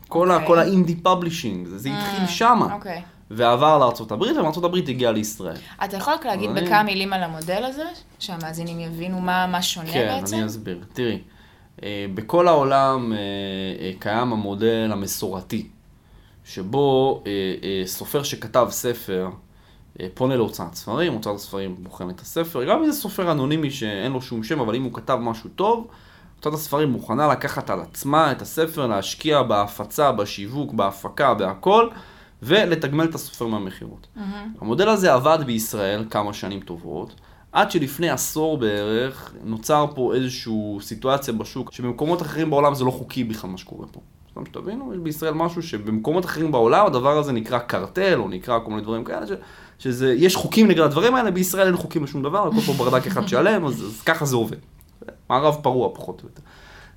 כל, 0.08 0.30
ה- 0.30 0.34
אוקיי. 0.34 0.46
כל 0.48 0.58
ה 0.58 0.65
indie 0.65 0.96
publishing, 0.96 1.66
זה, 1.68 1.78
זה 1.78 1.90
התחיל 1.98 2.26
שמה, 2.26 2.74
אוקיי. 2.74 3.02
ועבר 3.30 3.90
ומארצות 4.36 4.64
הברית 4.64 4.88
הגיע 4.88 5.12
לישראל. 5.12 5.56
אתה 5.84 5.96
יכול 5.96 6.12
רק 6.12 6.26
להגיד 6.26 6.50
אני- 6.50 6.60
בכמה 6.62 6.82
מילים 6.82 7.12
על 7.12 7.22
המודל 7.22 7.64
הזה, 7.64 7.84
שהמאזינים 8.18 8.80
יבינו 8.80 9.20
מה, 9.20 9.46
מה 9.46 9.62
שונה 9.62 9.92
כן, 9.92 10.16
בעצם? 10.20 10.36
אני 10.36 10.46
אסביר. 10.46 10.78
תראי, 10.92 11.18
אה, 11.82 12.06
בכל 12.14 12.48
העולם 12.48 13.12
אה, 13.12 13.18
אה, 13.80 13.92
קיים 13.98 14.32
המודל 14.32 14.88
המסורתי, 14.92 15.66
שבו 16.44 17.22
סופר 17.86 18.22
שכתב 18.22 18.66
ספר 18.70 19.28
פונה 20.14 20.36
להוצאת 20.36 20.74
ספרים, 20.74 21.12
הוצאת 21.12 21.34
הספרים 21.34 21.76
בוחן 21.78 22.10
את 22.10 22.20
הספר, 22.20 22.64
גם 22.64 22.78
אם 22.78 22.90
זה 22.90 23.00
סופר 23.00 23.32
אנונימי 23.32 23.70
שאין 23.70 24.12
לו 24.12 24.22
שום 24.22 24.42
שם, 24.44 24.60
אבל 24.60 24.74
אם 24.74 24.82
הוא 24.82 24.92
כתב 24.94 25.18
משהו 25.20 25.50
טוב, 25.50 25.86
הוצאת 26.36 26.52
הספרים 26.54 26.90
מוכנה 26.90 27.28
לקחת 27.28 27.70
על 27.70 27.80
עצמה 27.80 28.32
את 28.32 28.42
הספר, 28.42 28.86
להשקיע 28.86 29.42
בהפצה, 29.42 30.12
בשיווק, 30.12 30.72
בהפקה, 30.72 31.34
בהכל, 31.34 31.88
ולתגמל 32.42 33.04
את 33.04 33.14
הסופר 33.14 33.46
מהמכירות. 33.46 34.06
המודל 34.60 34.88
הזה 34.88 35.14
עבד 35.14 35.38
בישראל 35.46 36.04
כמה 36.10 36.32
שנים 36.32 36.60
טובות, 36.60 37.14
עד 37.52 37.70
שלפני 37.70 38.10
עשור 38.10 38.58
בערך 38.58 39.34
נוצר 39.44 39.86
פה 39.94 40.14
איזושהי 40.14 40.52
סיטואציה 40.80 41.34
בשוק, 41.34 41.72
שבמקומות 41.72 42.22
אחרים 42.22 42.50
בעולם 42.50 42.74
זה 42.74 42.84
לא 42.84 42.90
חוקי 42.90 43.24
בכלל 43.24 43.50
מה 43.50 43.58
שקורה 43.58 43.86
פה. 43.86 44.00
סתם 44.30 44.46
שתבינו, 44.46 44.94
יש 44.94 44.98
בישראל 44.98 45.34
משהו 45.34 45.62
שבמקומות 45.62 46.24
אחרים 46.24 46.52
בעולם 46.52 46.86
הדבר 46.86 47.18
הזה 47.18 47.32
נקרא 47.32 47.58
קרטל, 47.58 48.18
או 48.18 48.28
נקרא 48.28 48.58
כל 48.64 48.70
מיני 48.70 48.82
דברים 48.82 49.04
כאלה, 49.04 49.26
ש, 49.26 49.30
שזה, 49.78 50.14
יש 50.14 50.36
חוקים 50.36 50.68
נגד 50.68 50.80
הדברים 50.80 51.14
האלה, 51.14 51.30
בישראל 51.30 51.66
אין 51.66 51.76
חוקים 51.76 52.04
לשום 52.04 52.22
דבר, 52.22 52.48
הכל 52.48 52.60
פה 52.60 52.72
ברדק 52.72 53.06
אחד 53.06 53.28
שלם, 53.28 53.66
אז, 53.66 53.82
אז 53.82 54.00
ככה 54.00 54.24
זה 54.24 54.36
עובד. 54.36 54.56
מערב 55.30 55.56
פרוע 55.62 55.88
פחות 55.94 56.22
או 56.22 56.28
יותר. 56.28 56.42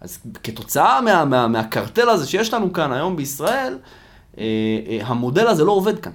אז 0.01 0.19
כתוצאה 0.43 1.01
מה, 1.01 1.25
מה, 1.25 1.47
מהקרטל 1.47 2.09
הזה 2.09 2.27
שיש 2.27 2.53
לנו 2.53 2.73
כאן 2.73 2.91
היום 2.91 3.15
בישראל, 3.15 3.77
המודל 5.01 5.47
הזה 5.47 5.63
לא 5.63 5.71
עובד 5.71 5.99
כאן, 5.99 6.11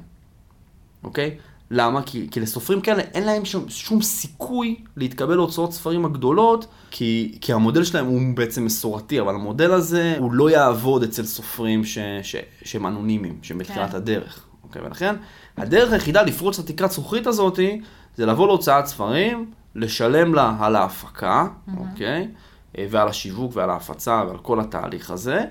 אוקיי? 1.05 1.37
למה? 1.71 2.03
כי, 2.03 2.29
כי 2.31 2.41
לסופרים 2.41 2.81
כאלה 2.81 3.03
אין 3.03 3.25
להם 3.25 3.45
שום, 3.45 3.65
שום 3.69 4.03
סיכוי 4.03 4.77
להתקבל 4.97 5.35
להוצאות 5.35 5.73
ספרים 5.73 6.05
הגדולות, 6.05 6.67
כי, 6.91 7.39
כי 7.41 7.53
המודל 7.53 7.85
שלהם 7.85 8.07
הוא 8.07 8.21
בעצם 8.35 8.65
מסורתי, 8.65 9.21
אבל 9.21 9.35
המודל 9.35 9.73
הזה 9.73 10.17
הוא 10.19 10.33
לא 10.33 10.51
יעבוד 10.51 11.03
אצל 11.03 11.25
סופרים 11.25 11.85
ש, 11.85 11.99
ש, 12.23 12.37
שהם 12.65 12.87
אנונימיים, 12.87 13.39
שהם 13.43 13.59
בתחילת 13.59 13.91
כן. 13.91 13.97
הדרך, 13.97 14.45
אוקיי? 14.65 14.83
ולכן 14.83 15.15
הדרך 15.57 15.93
היחידה 15.93 16.23
לפרוץ 16.23 16.59
את 16.59 16.65
התקרת 16.65 16.91
זכוכית 16.91 17.27
הזאתי, 17.27 17.81
זה 18.17 18.27
לבוא 18.27 18.47
להוצאת 18.47 18.87
ספרים, 18.87 19.51
לשלם 19.75 20.35
לה 20.35 20.57
על 20.61 20.77
ההפקה, 20.77 21.47
אוקיי? 21.77 22.29
אה, 22.79 22.87
ועל 22.91 23.09
השיווק 23.09 23.53
ועל 23.55 23.71
ההפצה 23.71 24.23
ועל 24.29 24.39
כל 24.39 24.61
התהליך 24.61 25.11
הזה, 25.11 25.39
אה, 25.39 25.47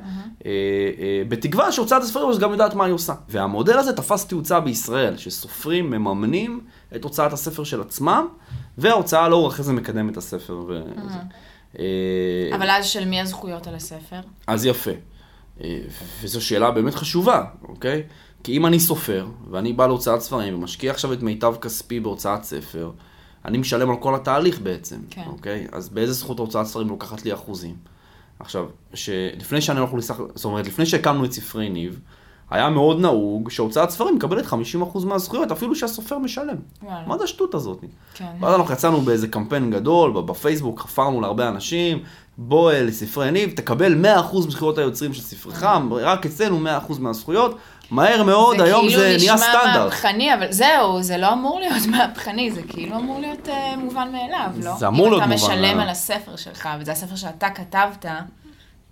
אה, 0.46 1.22
בתקווה 1.28 1.72
שהוצאת 1.72 2.02
הספרים 2.02 2.30
הזאת 2.30 2.42
גם 2.42 2.52
יודעת 2.52 2.74
מה 2.74 2.86
היא 2.86 2.94
עושה. 2.94 3.14
והמודל 3.30 3.78
הזה 3.78 3.94
תפס 3.94 4.26
תאוצה 4.26 4.60
בישראל, 4.60 5.18
שסופרים 5.18 5.92
מממנים 5.92 6.62
את 6.96 7.04
הוצאת 7.04 7.34
הספר 7.34 7.64
של 7.64 7.82
עצמם, 7.82 8.28
וההוצאה 8.78 9.30
לאור 9.30 9.48
אחרי 9.48 9.66
זה 9.66 9.74
מקדם 9.74 10.10
את 10.10 10.18
הספר. 10.18 10.64
ו... 10.68 10.82
אבל 12.56 12.70
אז 12.70 12.86
של 12.86 13.06
מי 13.06 13.22
הזכויות 13.22 13.68
על 13.68 13.76
הספר? 13.76 14.20
אז 14.48 14.66
יפה. 14.66 14.92
וזו 16.22 16.46
שאלה 16.46 16.72
באמת 16.72 16.96
חשובה, 16.96 17.44
אוקיי? 17.64 18.04
כי 18.44 18.58
אם 18.58 18.66
אני 18.66 18.80
סופר, 18.80 19.28
ואני 19.52 19.74
בא 19.74 19.88
להוצאת 19.88 20.22
ספרים 20.22 20.56
ומשקיע 20.56 20.92
עכשיו 20.92 21.14
את 21.14 21.22
מיטב 21.22 21.56
כספי 21.62 22.00
בהוצאת 22.00 22.44
ספר, 22.44 22.92
אני 23.46 23.58
משלם 23.58 23.90
על 23.90 23.96
כל 24.00 24.16
התהליך 24.16 24.60
בעצם, 24.60 24.98
כן. 25.10 25.24
אוקיי? 25.28 25.68
אז 25.72 25.90
באיזה 25.90 26.14
זכות 26.14 26.40
הוצאת 26.40 26.66
ספרים 26.66 26.88
לוקחת 26.88 27.26
לי 27.26 27.34
אחוזים? 27.34 27.76
עכשיו, 28.40 28.66
שלפני 28.94 29.62
שאני 29.62 29.80
הולך 29.80 29.94
לסך, 29.94 30.16
זאת 30.36 30.46
אומרת, 30.46 30.68
לפני 30.68 30.86
שהקמנו 30.86 31.26
את 31.26 31.32
ספרי 31.32 31.70
ניב, 31.70 32.00
היה 32.50 32.70
מאוד 32.70 33.00
נהוג 33.00 33.50
שהוצאת 33.50 33.90
ספרים 33.90 34.16
מקבלת 34.16 34.46
50% 34.46 35.06
מהזכויות, 35.06 35.52
אפילו 35.52 35.76
שהסופר 35.76 36.18
משלם. 36.18 36.56
וואלה. 36.84 37.08
מה 37.08 37.18
זה 37.18 37.24
השטות 37.24 37.56
הזאת? 37.56 37.84
כן. 38.14 38.32
ואז 38.40 38.56
אנחנו 38.56 38.74
יצאנו 38.74 39.02
באיזה 39.02 39.28
קמפיין 39.28 39.72
גדול, 39.72 40.22
בפייסבוק 40.22 40.80
חפרנו 40.80 41.22
להרבה 41.22 41.48
אנשים, 41.48 42.00
בוא 42.38 42.72
אה, 42.72 42.84
לספרי 42.84 43.32
ניב, 43.32 43.52
תקבל 43.56 44.06
100% 44.32 44.48
מזכויות 44.48 44.78
היוצרים 44.78 45.14
של 45.14 45.22
ספרך, 45.22 45.64
רק 45.92 46.26
אצלנו 46.26 46.60
100% 46.90 47.00
מהזכויות, 47.00 47.58
מהר 47.92 48.24
מאוד, 48.24 48.62
היום 48.62 48.90
זה 48.90 48.98
נהיה 48.98 49.18
כאילו 49.20 49.34
נשמע 49.36 49.38
סטנדרט. 49.38 49.84
מהפכני, 49.86 50.34
אבל 50.34 50.52
זהו, 50.52 51.02
זה 51.04 51.18
לא 51.18 51.34
אמור 51.34 51.60
להיות 51.60 51.86
מהפכני, 51.92 52.52
זה 52.52 52.62
כאילו 52.68 52.96
אמור 52.96 53.20
להיות 53.20 53.50
אה, 53.50 53.74
מובן 53.78 54.08
מאליו, 54.12 54.50
לא? 54.64 54.76
זה 54.78 54.88
אמור 54.88 55.10
להיות 55.10 55.24
אם 55.24 55.30
מובן 55.30 55.44
אתה 55.44 55.54
משלם 55.54 55.62
מאליו. 55.62 55.82
על 55.82 55.90
הספר 55.90 56.36
שלך, 56.36 56.70
וזה 56.80 56.92
הספר 56.92 57.16
שאתה 57.16 57.50
כתבת, 57.50 58.06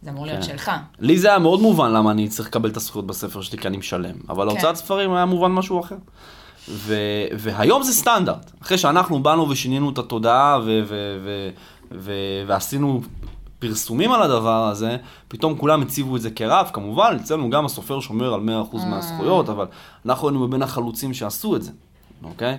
זה 0.01 0.09
אמור 0.09 0.25
להיות 0.25 0.39
כן. 0.39 0.45
שלך. 0.47 0.71
לי 0.99 1.17
זה 1.17 1.27
היה 1.29 1.39
מאוד 1.39 1.61
מובן 1.61 1.91
למה 1.91 2.11
אני 2.11 2.27
צריך 2.27 2.47
לקבל 2.47 2.69
את 2.69 2.77
הזכויות 2.77 3.07
בספר 3.07 3.41
שלי 3.41 3.57
כי 3.57 3.67
אני 3.67 3.77
משלם, 3.77 4.15
אבל 4.29 4.47
כן. 4.49 4.55
להוצאת 4.55 4.75
ספרים 4.75 5.13
היה 5.13 5.25
מובן 5.25 5.51
משהו 5.51 5.79
אחר. 5.79 5.95
ו- 6.69 6.95
והיום 7.37 7.83
זה 7.83 7.93
סטנדרט, 7.93 8.51
אחרי 8.61 8.77
שאנחנו 8.77 9.23
באנו 9.23 9.49
ושינינו 9.49 9.89
את 9.89 9.97
התודעה 9.97 10.59
ו- 10.65 10.81
ו- 10.87 11.17
ו- 11.23 11.49
ו- 11.91 12.11
ועשינו 12.47 13.01
פרסומים 13.63 14.11
על 14.11 14.21
הדבר 14.21 14.67
הזה, 14.67 14.97
פתאום 15.27 15.57
כולם 15.57 15.81
הציבו 15.81 16.15
את 16.15 16.21
זה 16.21 16.31
כרב, 16.31 16.69
כמובן, 16.73 17.17
אצלנו 17.21 17.49
גם 17.49 17.65
הסופר 17.65 17.99
שומר 17.99 18.33
על 18.33 18.39
100% 18.39 18.77
אה. 18.77 18.85
מהזכויות, 18.85 19.49
אבל 19.49 19.65
אנחנו 20.05 20.27
היינו 20.27 20.47
מבין 20.47 20.61
החלוצים 20.61 21.13
שעשו 21.13 21.55
את 21.55 21.63
זה, 21.63 21.71
אוקיי? 22.23 22.57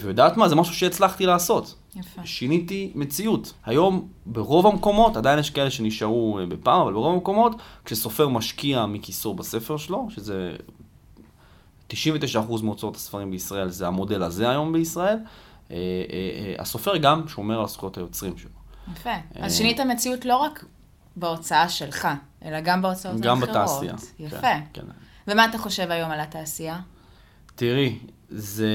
ויודעת 0.00 0.36
מה, 0.36 0.48
זה 0.48 0.56
משהו 0.56 0.74
שהצלחתי 0.74 1.26
לעשות. 1.26 1.74
יפה. 1.96 2.20
שיניתי 2.24 2.92
מציאות. 2.94 3.52
היום 3.66 4.08
ברוב 4.26 4.66
המקומות, 4.66 5.16
עדיין 5.16 5.38
יש 5.38 5.50
כאלה 5.50 5.70
שנשארו 5.70 6.38
אה, 6.38 6.46
בפעם, 6.46 6.80
אבל 6.80 6.92
ברוב 6.92 7.14
המקומות, 7.14 7.52
כשסופר 7.84 8.28
משקיע 8.28 8.86
מכיסו 8.86 9.34
בספר 9.34 9.76
שלו, 9.76 10.08
שזה 10.10 10.56
99% 11.90 11.94
מהוצאות 12.62 12.96
הספרים 12.96 13.30
בישראל, 13.30 13.68
זה 13.68 13.86
המודל 13.86 14.22
הזה 14.22 14.50
היום 14.50 14.72
בישראל, 14.72 15.16
אה, 15.70 15.76
הסופר 16.58 16.96
גם 16.96 17.28
שומר 17.28 17.60
על 17.60 17.68
זכויות 17.68 17.98
היוצרים 17.98 18.38
שלו. 18.38 18.58
יפה. 18.92 19.10
אז 19.34 19.56
שינית 19.56 19.80
מציאות 19.80 20.24
לא 20.24 20.36
רק 20.36 20.64
בהוצאה 21.16 21.68
שלך, 21.68 22.08
אלא 22.44 22.60
גם 22.60 22.82
בהוצאות 22.82 23.04
האחרות. 23.04 23.26
גם 23.26 23.40
בתעשייה. 23.40 23.94
יפה. 24.18 24.40
כן, 24.40 24.60
כן. 24.72 24.82
ומה 25.28 25.44
אתה 25.44 25.58
חושב 25.58 25.90
היום 25.90 26.10
על 26.10 26.20
התעשייה? 26.20 26.80
תראי, 27.54 27.98
זה, 28.28 28.68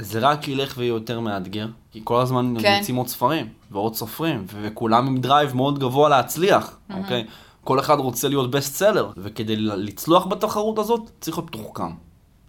זה 0.00 0.18
רק 0.18 0.48
ילך 0.48 0.74
ויהיה 0.76 0.88
יותר 0.88 1.20
מאתגר, 1.20 1.68
כי 1.92 2.00
כל 2.04 2.20
הזמן 2.20 2.54
כן. 2.60 2.76
יוצאים 2.78 2.96
עוד 2.96 3.08
ספרים 3.08 3.48
ועוד 3.70 3.94
סופרים, 3.94 4.44
וכולם 4.48 5.06
עם 5.06 5.20
drive 5.20 5.56
מאוד 5.56 5.78
גבוה 5.78 6.08
להצליח, 6.08 6.78
אוקיי? 6.94 7.26
כל 7.64 7.80
אחד 7.80 7.98
רוצה 7.98 8.28
להיות 8.28 8.50
best 8.50 8.74
seller, 8.74 9.10
וכדי 9.16 9.56
לצלוח 9.56 10.26
בתחרות 10.26 10.78
הזאת, 10.78 11.10
צריך 11.20 11.38
להיות 11.38 11.50
מתוחכם, 11.56 11.90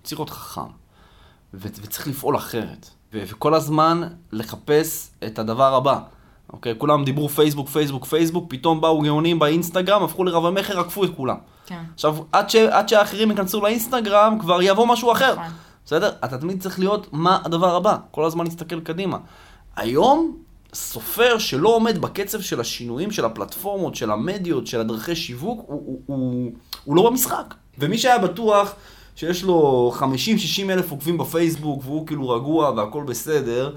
צריך 0.04 0.20
להיות 0.20 0.30
חכם, 0.30 0.62
ו- 1.54 1.68
וצריך 1.82 2.08
לפעול 2.08 2.36
אחרת, 2.36 2.90
ו- 3.14 3.24
וכל 3.28 3.54
הזמן 3.54 4.02
לחפש 4.32 5.12
את 5.26 5.40
הדבר 5.40 5.76
הבא. 5.76 6.00
אוקיי, 6.54 6.74
כולם 6.78 7.04
דיברו 7.04 7.30
פייסבוק, 7.30 7.70
פייסבוק, 7.70 8.06
פייסבוק, 8.06 8.46
פתאום 8.50 8.82
באו 8.82 9.02
גאונים 9.02 9.40
באינסטגרם, 9.40 10.04
הפכו 10.04 10.24
לרבי 10.24 10.62
מכר, 10.62 10.80
עקפו 10.80 11.04
את 11.04 11.10
כולם. 11.16 11.36
כן. 11.66 11.84
עכשיו, 11.94 12.18
עד, 12.32 12.50
ש... 12.50 12.56
עד 12.56 12.90
שהאחרים 12.90 13.32
ייכנסו 13.32 13.62
לאינסטגרם, 13.62 14.38
כבר 14.40 14.62
יבוא 14.62 14.88
משהו 14.88 15.12
אחר. 15.12 15.32
נכון. 15.32 15.52
בסדר? 15.86 16.12
אתה 16.26 16.38
תמיד 16.38 16.62
צריך 16.62 16.80
להיות 16.80 17.08
מה 17.12 17.40
הדבר 17.46 17.76
הבא, 17.76 17.98
כל 18.12 18.26
הזמן 18.26 18.46
להסתכל 18.46 18.80
קדימה. 18.80 19.18
היום, 19.76 20.38
סופר 20.74 21.38
שלא 21.38 21.70
עומד 21.70 21.98
בקצב 21.98 22.42
של 22.42 22.60
השינויים 22.60 23.12
של 23.12 23.26
הפלטפורמות, 23.26 23.96
של 23.96 24.12
המדיות, 24.12 24.68
של 24.68 24.80
הדרכי 24.80 25.16
שיווק, 25.16 25.66
הוא, 25.68 25.82
הוא, 25.86 26.02
הוא, 26.06 26.52
הוא 26.84 26.96
לא 26.96 27.10
במשחק. 27.10 27.54
ומי 27.80 27.98
שהיה 27.98 28.18
בטוח 28.18 28.76
שיש 29.16 29.44
לו 29.44 29.92
50-60 30.00 30.04
אלף 30.70 30.92
עוקבים 30.92 31.18
בפייסבוק, 31.18 31.82
והוא 31.86 32.08
כאילו 32.08 32.30
רגוע 32.30 32.70
והכל 32.70 33.04
בסדר, 33.04 33.76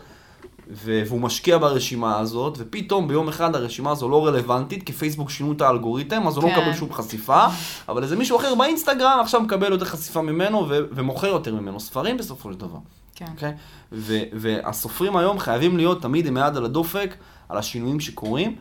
ו- 0.70 1.02
והוא 1.06 1.20
משקיע 1.20 1.58
ברשימה 1.58 2.18
הזאת, 2.18 2.54
ופתאום 2.58 3.08
ביום 3.08 3.28
אחד 3.28 3.54
הרשימה 3.54 3.90
הזו 3.90 4.08
לא 4.08 4.26
רלוונטית, 4.26 4.82
כי 4.82 4.92
פייסבוק 4.92 5.30
שינו 5.30 5.52
את 5.52 5.60
האלגוריתם, 5.60 6.26
אז 6.26 6.36
הוא 6.36 6.44
לא 6.44 6.48
כן. 6.48 6.60
מקבל 6.60 6.74
שום 6.74 6.92
חשיפה, 6.92 7.46
אבל 7.88 8.02
איזה 8.02 8.16
מישהו 8.16 8.36
אחר 8.38 8.54
באינסטגרם 8.54 9.18
עכשיו 9.20 9.40
מקבל 9.40 9.72
יותר 9.72 9.84
חשיפה 9.84 10.22
ממנו 10.22 10.66
ו- 10.68 10.78
ומוכר 10.92 11.26
יותר 11.26 11.54
ממנו 11.54 11.80
ספרים 11.80 12.16
בסופו 12.16 12.52
של 12.52 12.58
דבר. 12.58 12.78
כן. 13.14 13.26
אוקיי? 13.34 13.52
ו- 13.92 14.22
והסופרים 14.32 15.16
היום 15.16 15.38
חייבים 15.38 15.76
להיות 15.76 16.02
תמיד 16.02 16.26
עם 16.26 16.36
היד 16.36 16.56
על 16.56 16.64
הדופק, 16.64 17.14
על 17.48 17.58
השינויים 17.58 18.00
שקורים, 18.00 18.56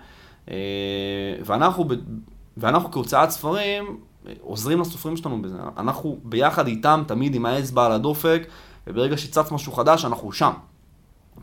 אה, 0.52 0.56
ואנחנו, 1.46 1.84
ב- 1.84 1.94
ואנחנו 2.58 2.92
כהוצאת 2.92 3.30
ספרים 3.30 3.98
אה, 4.28 4.34
עוזרים 4.42 4.82
לסופרים 4.82 5.18
שלנו 5.18 5.42
בזה. 5.42 5.58
אנחנו 5.78 6.20
ביחד 6.24 6.68
איתם 6.68 7.04
תמיד 7.08 7.36
עם 7.36 7.46
האצבע 7.46 7.86
על 7.86 7.92
הדופק, 7.92 8.48
וברגע 8.88 9.18
שצץ 9.18 9.52
משהו 9.52 9.72
חדש 9.72 10.06
אנחנו 10.06 10.32
שם. 10.32 10.52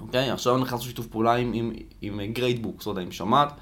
אוקיי? 0.01 0.31
עכשיו 0.31 0.59
נכנסנו 0.59 0.87
שיתוף 0.87 1.07
פעולה 1.07 1.35
עם, 1.35 1.53
עם, 1.55 1.73
עם 2.01 2.21
Great 2.33 2.63
Books, 2.63 2.87
לא 2.87 2.93
יודע 2.93 3.03
אם 3.03 3.13
שמעת. 3.13 3.53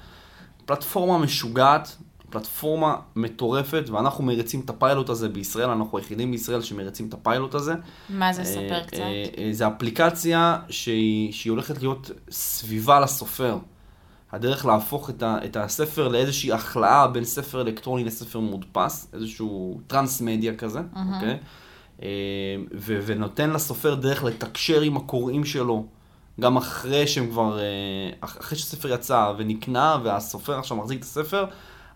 פלטפורמה 0.65 1.17
משוגעת, 1.17 1.97
פלטפורמה 2.29 2.95
מטורפת, 3.15 3.89
ואנחנו 3.89 4.23
מריצים 4.23 4.59
את 4.59 4.69
הפיילוט 4.69 5.09
הזה 5.09 5.29
בישראל, 5.29 5.69
אנחנו 5.69 5.97
היחידים 5.97 6.31
בישראל 6.31 6.61
שמריצים 6.61 7.07
את 7.07 7.13
הפיילוט 7.13 7.55
הזה. 7.55 7.73
מה 8.09 8.33
זה, 8.33 8.43
ספר 8.43 8.73
אה, 8.73 8.83
קצת. 8.87 8.99
אה, 8.99 9.25
אה, 9.37 9.49
זה 9.51 9.67
אפליקציה 9.67 10.59
שהיא, 10.69 11.33
שהיא 11.33 11.51
הולכת 11.51 11.81
להיות 11.81 12.11
סביבה 12.29 12.99
לסופר. 12.99 13.57
הדרך 14.31 14.65
להפוך 14.65 15.09
את, 15.09 15.23
ה, 15.23 15.37
את 15.45 15.57
הספר 15.57 16.07
לאיזושהי 16.07 16.51
החלאה 16.51 17.07
בין 17.07 17.25
ספר 17.25 17.61
אלקטרוני 17.61 18.03
לספר 18.03 18.39
מודפס, 18.39 19.07
איזשהו 19.13 19.79
טרנס-מדיה 19.87 20.55
כזה, 20.55 20.79
אוקיי? 21.15 21.37
אה, 22.03 22.07
ו, 22.73 22.99
ונותן 23.05 23.49
לסופר 23.49 23.95
דרך 23.95 24.23
לתקשר 24.23 24.81
עם 24.81 24.97
הקוראים 24.97 25.45
שלו, 25.45 25.85
גם 26.39 26.57
אחרי 26.57 27.07
שהם 27.07 27.29
כבר, 27.29 27.59
אה, 27.59 27.63
אח- 28.21 28.37
אחרי 28.39 28.57
שהספר 28.57 28.93
יצא 28.93 29.33
ונקנה 29.37 29.97
והסופר 30.03 30.59
עכשיו 30.59 30.77
מחזיק 30.77 30.99
את 30.99 31.03
הספר, 31.03 31.45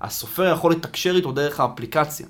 הסופר 0.02 0.52
יכול 0.54 0.72
לתקשר 0.72 1.16
איתו 1.16 1.32
דרך 1.32 1.60
האפליקציה. 1.60 2.26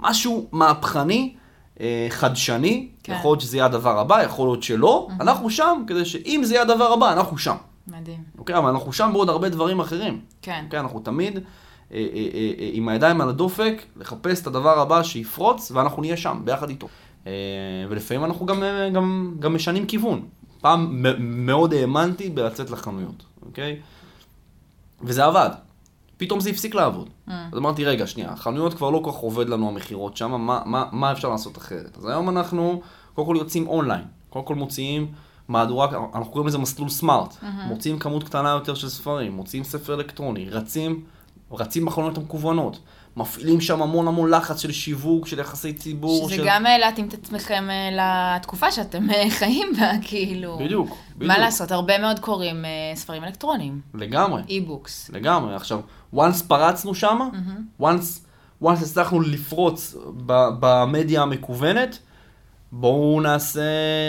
משהו 0.00 0.48
מהפכני, 0.52 1.34
אה, 1.80 2.06
חדשני, 2.10 2.88
כן. 3.02 3.12
יכול 3.12 3.30
להיות 3.30 3.40
שזה 3.40 3.56
יהיה 3.56 3.66
הדבר 3.66 3.98
הבא, 3.98 4.22
יכול 4.22 4.48
להיות 4.48 4.62
שלא, 4.62 5.08
אנחנו 5.20 5.50
שם 5.50 5.82
כדי 5.86 6.04
שאם 6.04 6.40
זה 6.44 6.54
יהיה 6.54 6.62
הדבר 6.62 6.92
הבא, 6.92 7.12
אנחנו 7.12 7.38
שם. 7.38 7.56
מדהים. 7.88 8.22
אוקיי, 8.38 8.58
אבל 8.58 8.70
אנחנו 8.70 8.92
שם 8.92 9.10
בעוד 9.12 9.28
הרבה 9.28 9.48
דברים 9.48 9.80
אחרים. 9.80 10.20
כן. 10.42 10.62
אוקיי, 10.64 10.80
אנחנו 10.80 11.00
תמיד 11.00 11.36
אה, 11.36 11.40
אה, 11.92 11.98
אה, 12.14 12.28
אה, 12.58 12.70
עם 12.72 12.88
הידיים 12.88 13.20
על 13.20 13.28
הדופק, 13.28 13.82
לחפש 13.96 14.42
את 14.42 14.46
הדבר 14.46 14.78
הבא 14.80 15.02
שיפרוץ, 15.02 15.70
ואנחנו 15.74 16.02
נהיה 16.02 16.16
שם, 16.16 16.40
ביחד 16.44 16.68
איתו. 16.68 16.88
אה, 17.26 17.32
ולפעמים 17.88 18.24
אנחנו 18.24 18.46
גם, 18.46 18.62
אה, 18.62 18.88
גם, 18.90 19.34
גם 19.38 19.54
משנים 19.54 19.86
כיוון. 19.86 20.22
פעם 20.64 21.04
מאוד 21.20 21.72
האמנתי 21.74 22.30
בלצאת 22.30 22.70
לחנויות, 22.70 23.22
אוקיי? 23.46 23.80
וזה 25.02 25.24
עבד. 25.24 25.50
פתאום 26.16 26.40
זה 26.40 26.50
הפסיק 26.50 26.74
לעבוד. 26.74 27.10
אז 27.52 27.58
אמרתי, 27.58 27.84
רגע, 27.84 28.06
שנייה, 28.06 28.30
החנויות 28.30 28.74
כבר 28.74 28.90
לא 28.90 29.00
כל 29.04 29.10
כך 29.10 29.16
עובד 29.16 29.48
לנו 29.48 29.68
המכירות 29.68 30.16
שם, 30.16 30.30
מה, 30.30 30.62
מה, 30.64 30.84
מה 30.92 31.12
אפשר 31.12 31.28
לעשות 31.28 31.58
אחרת? 31.58 31.98
אז 31.98 32.06
היום 32.06 32.28
אנחנו, 32.28 32.80
קודם 33.14 33.26
כל 33.26 33.36
יוצאים 33.38 33.68
אונליין. 33.68 34.04
קודם 34.30 34.44
כל 34.44 34.54
מוציאים 34.54 35.12
מהדורה, 35.48 35.88
אנחנו 36.14 36.32
קוראים 36.32 36.48
לזה 36.48 36.58
מסלול 36.58 36.88
smart. 36.88 37.36
מוציאים 37.42 37.98
כמות 37.98 38.24
קטנה 38.24 38.48
יותר 38.48 38.74
של 38.74 38.88
ספרים, 38.88 39.32
מוציאים 39.32 39.64
ספר 39.64 39.94
אלקטרוני, 39.94 40.50
רצים, 40.50 41.04
רצים 41.58 41.84
בחנויות 41.84 42.18
המקוונות. 42.18 42.78
מפעילים 43.16 43.60
שם 43.60 43.82
המון 43.82 44.08
המון 44.08 44.30
לחץ 44.30 44.60
של 44.60 44.72
שיווק, 44.72 45.26
של 45.26 45.38
יחסי 45.38 45.72
ציבור. 45.72 46.28
שזה 46.28 46.36
של... 46.36 46.44
גם 46.46 46.66
אה, 46.66 46.78
להתאים 46.78 47.08
את 47.08 47.14
עצמכם 47.14 47.64
אה, 47.70 48.36
לתקופה 48.36 48.72
שאתם 48.72 49.10
אה, 49.10 49.30
חיים 49.38 49.72
בה, 49.80 49.90
כאילו. 50.02 50.58
בדיוק, 50.58 50.88
מה 50.88 50.96
בדיוק. 51.16 51.38
לעשות, 51.38 51.72
הרבה 51.72 51.98
מאוד 51.98 52.18
קוראים 52.18 52.64
ספרים 52.94 53.24
אלקטרוניים, 53.24 53.80
לגמרי. 53.94 54.42
e-books. 54.48 55.10
לגמרי. 55.12 55.54
עכשיו, 55.54 55.80
once 56.14 56.44
פרצנו 56.48 56.94
שם, 56.94 57.28
once, 57.80 58.20
once 58.62 58.82
הצלחנו 58.82 59.20
לפרוץ 59.20 59.94
ב- 60.26 60.48
במדיה 60.60 61.22
המקוונת, 61.22 61.98
בואו 62.76 63.20
נעשה 63.20 63.60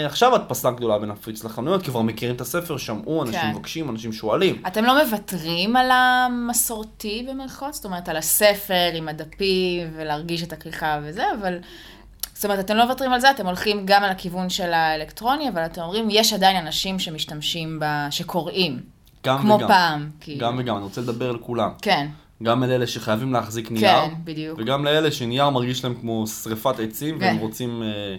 עכשיו 0.06 0.34
הדפסה 0.34 0.70
גדולה 0.70 0.96
ונפריץ 0.96 1.44
לחנויות, 1.44 1.82
כי 1.82 1.90
כבר 1.90 2.02
מכירים 2.02 2.34
את 2.34 2.40
הספר, 2.40 2.76
שמעו, 2.76 3.22
אנשים 3.22 3.40
כן. 3.40 3.50
מבקשים, 3.50 3.90
אנשים 3.90 4.12
שואלים. 4.12 4.62
אתם 4.66 4.84
לא 4.84 5.04
מוותרים 5.04 5.76
על 5.76 5.90
המסורתי 5.90 7.26
במרכאות? 7.28 7.74
זאת 7.74 7.84
אומרת, 7.84 8.08
על 8.08 8.16
הספר 8.16 8.90
עם 8.94 9.08
הדפים 9.08 9.88
ולהרגיש 9.96 10.42
את 10.42 10.52
הכריכה 10.52 10.98
וזה, 11.02 11.24
אבל... 11.40 11.58
זאת 12.34 12.44
אומרת, 12.44 12.58
אתם 12.58 12.76
לא 12.76 12.84
מוותרים 12.84 13.12
על 13.12 13.20
זה, 13.20 13.30
אתם 13.30 13.46
הולכים 13.46 13.82
גם 13.86 14.04
על 14.04 14.10
הכיוון 14.10 14.50
של 14.50 14.72
האלקטרוני, 14.72 15.48
אבל 15.48 15.64
אתם 15.64 15.80
אומרים, 15.80 16.08
יש 16.10 16.32
עדיין 16.32 16.56
אנשים 16.56 16.98
שמשתמשים 16.98 17.80
ב... 17.80 17.84
שקוראים. 18.10 18.80
גם 19.26 19.38
כמו 19.38 19.54
וגם. 19.54 19.68
פעם, 19.68 20.10
כאילו. 20.20 20.40
גם 20.40 20.58
וגם, 20.58 20.76
אני 20.76 20.84
רוצה 20.84 21.00
לדבר 21.00 21.30
על 21.30 21.38
כולם. 21.38 21.70
כן, 21.82 22.06
גם 22.42 22.62
על 22.62 22.70
אלה 22.70 22.86
שחייבים 22.86 23.32
להחזיק 23.32 23.70
נייר, 23.70 24.00
כן, 24.06 24.14
בדיוק. 24.24 24.58
וגם 24.58 24.84
לאלה 24.84 25.12
שנייר 25.12 25.50
מרגיש 25.50 25.84
להם 25.84 25.94
כמו 25.94 26.26
שריפת 26.26 26.80
עצים, 26.80 27.18
והם 27.20 27.36
כן. 27.36 27.42
רוצים 27.42 27.82
אה, 27.82 28.16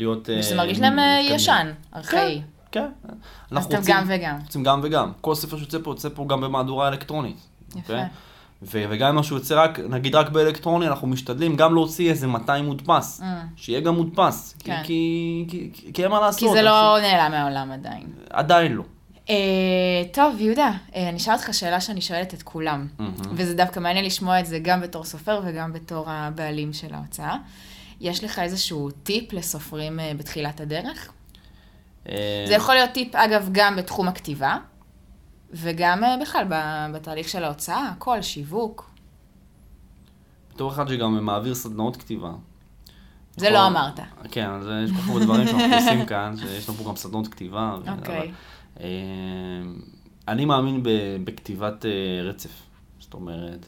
להיות... 0.00 0.30
אה, 0.30 0.42
שזה 0.42 0.56
מרגיש 0.56 0.78
להם 0.80 0.98
אה. 0.98 1.20
ישן, 1.30 1.72
ארכאי. 1.96 2.42
כן. 2.72 2.80
אז 3.04 3.10
אנחנו 3.52 3.68
אתם 3.70 3.78
רוצים- 3.78 3.94
גם 3.94 4.04
וגם. 4.08 4.38
רוצים 4.44 4.62
גם 4.62 4.80
וגם. 4.82 5.12
כל 5.20 5.34
ספר 5.34 5.56
שיוצא 5.58 5.78
פה, 5.82 5.90
יוצא 5.90 6.08
פה 6.14 6.24
גם 6.28 6.40
במהדורה 6.40 6.88
אלקטרונית. 6.88 7.36
יפה. 7.70 7.78
אוקיי? 7.78 8.04
ו- 8.62 8.84
וגם 8.90 9.08
אם 9.08 9.16
משהו 9.16 9.36
יוצא 9.36 9.62
רק, 9.64 9.78
נגיד 9.88 10.14
רק 10.14 10.28
באלקטרוני, 10.28 10.88
אנחנו 10.88 11.06
משתדלים 11.08 11.56
גם 11.56 11.74
להוציא 11.74 12.10
איזה 12.10 12.26
200 12.26 12.64
מודפס. 12.64 13.20
Mm. 13.20 13.24
שיהיה 13.56 13.80
גם 13.80 13.94
מודפס. 13.94 14.54
כן. 14.64 14.82
כי, 14.84 15.44
כי, 15.48 15.70
כי, 15.72 15.92
כי 15.92 16.02
אין 16.02 16.10
מה 16.10 16.20
לעשות. 16.20 16.40
כי 16.40 16.54
זה 16.54 16.62
לא 16.62 16.96
נעלם 17.02 17.30
מהעולם 17.30 17.72
עדיין. 17.72 18.06
עדיין 18.30 18.72
לא. 18.72 18.82
אה, 19.30 19.34
טוב, 20.12 20.40
יהודה, 20.40 20.70
אה, 20.96 21.08
אני 21.08 21.16
אשאל 21.16 21.34
אותך 21.34 21.48
שאלה 21.54 21.80
שאני 21.80 22.00
שואלת 22.00 22.34
את 22.34 22.42
כולם. 22.42 22.86
מהמם. 22.98 23.12
וזה 23.32 23.54
דווקא 23.54 23.80
מעניין 23.80 24.04
לשמוע 24.04 24.40
את 24.40 24.46
זה 24.46 24.58
גם 24.58 24.80
בתור 24.80 25.04
סופר 25.04 25.40
וגם 25.44 25.72
בתור 25.72 26.04
הבעלים 26.08 26.72
של 26.72 26.94
ההוצאה. 26.94 27.36
יש 28.00 28.24
לך 28.24 28.38
איזשהו 28.38 28.90
טיפ 28.90 29.32
לסופרים 29.32 30.00
אה, 30.00 30.12
בתחילת 30.16 30.60
הדרך? 30.60 31.12
אה, 32.08 32.44
זה 32.48 32.54
יכול 32.54 32.74
להיות 32.74 32.90
טיפ, 32.90 33.14
אגב, 33.14 33.48
גם 33.52 33.76
בתחום 33.76 34.08
הכתיבה, 34.08 34.58
וגם 35.52 36.04
אה, 36.04 36.16
בכלל 36.22 36.44
בתהליך 36.94 37.28
של 37.28 37.44
ההוצאה, 37.44 37.88
הכל, 37.88 38.22
שיווק. 38.22 38.90
בתור 40.54 40.72
אחד 40.72 40.88
שגם 40.88 41.24
מעביר 41.24 41.54
סדנאות 41.54 41.96
כתיבה. 41.96 42.32
זה 43.36 43.46
יכול- 43.46 43.58
לא 43.58 43.66
אמרת. 43.66 44.00
כן, 44.30 44.50
אז 44.50 44.68
יש 44.84 44.90
כל 44.90 44.96
כך 44.96 45.08
הרבה 45.08 45.24
דברים 45.24 45.46
שאנחנו 45.46 45.74
עושים 45.76 46.06
כאן, 46.06 46.34
שיש 46.36 46.68
לנו 46.68 46.78
פה 46.78 46.84
גם 46.88 46.96
סדנאות 46.96 47.28
כתיבה. 47.28 47.76
אוקיי. 47.98 48.32
אני 50.28 50.44
מאמין 50.44 50.82
בכתיבת 51.24 51.84
רצף. 52.24 52.50
זאת 52.98 53.14
אומרת, 53.14 53.66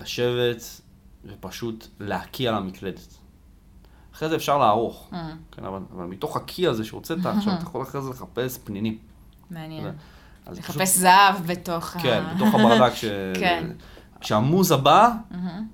לשבת 0.00 0.80
ופשוט 1.28 1.86
להקיא 2.00 2.48
על 2.48 2.54
המקלדת. 2.54 3.14
אחרי 4.14 4.28
זה 4.28 4.36
אפשר 4.36 4.58
לערוך, 4.58 5.08
אה, 5.12 5.30
כן, 5.52 5.64
אבל, 5.64 5.78
אבל 5.96 6.04
מתוך 6.04 6.36
הקיא 6.36 6.68
הזה 6.68 6.84
שהוצאת 6.84 7.26
עכשיו, 7.26 7.52
אתה 7.54 7.62
יכול 7.62 7.82
אחרי 7.82 8.02
זה 8.02 8.10
לחפש 8.10 8.58
פנינים. 8.64 8.98
מעניין. 9.50 9.86
אז 10.46 10.58
פשוט- 10.58 10.76
לחפש 10.76 10.96
זהב 10.96 11.46
בתוך 11.46 11.96
ה... 11.96 12.00
כן, 12.00 12.22
בתוך 12.36 12.54
הברדק, 12.54 12.94
ש... 12.94 13.04
כן. 13.40 13.66
כשהמוזה 14.20 14.76
באה, 14.76 15.08
מהמם. 15.30 15.66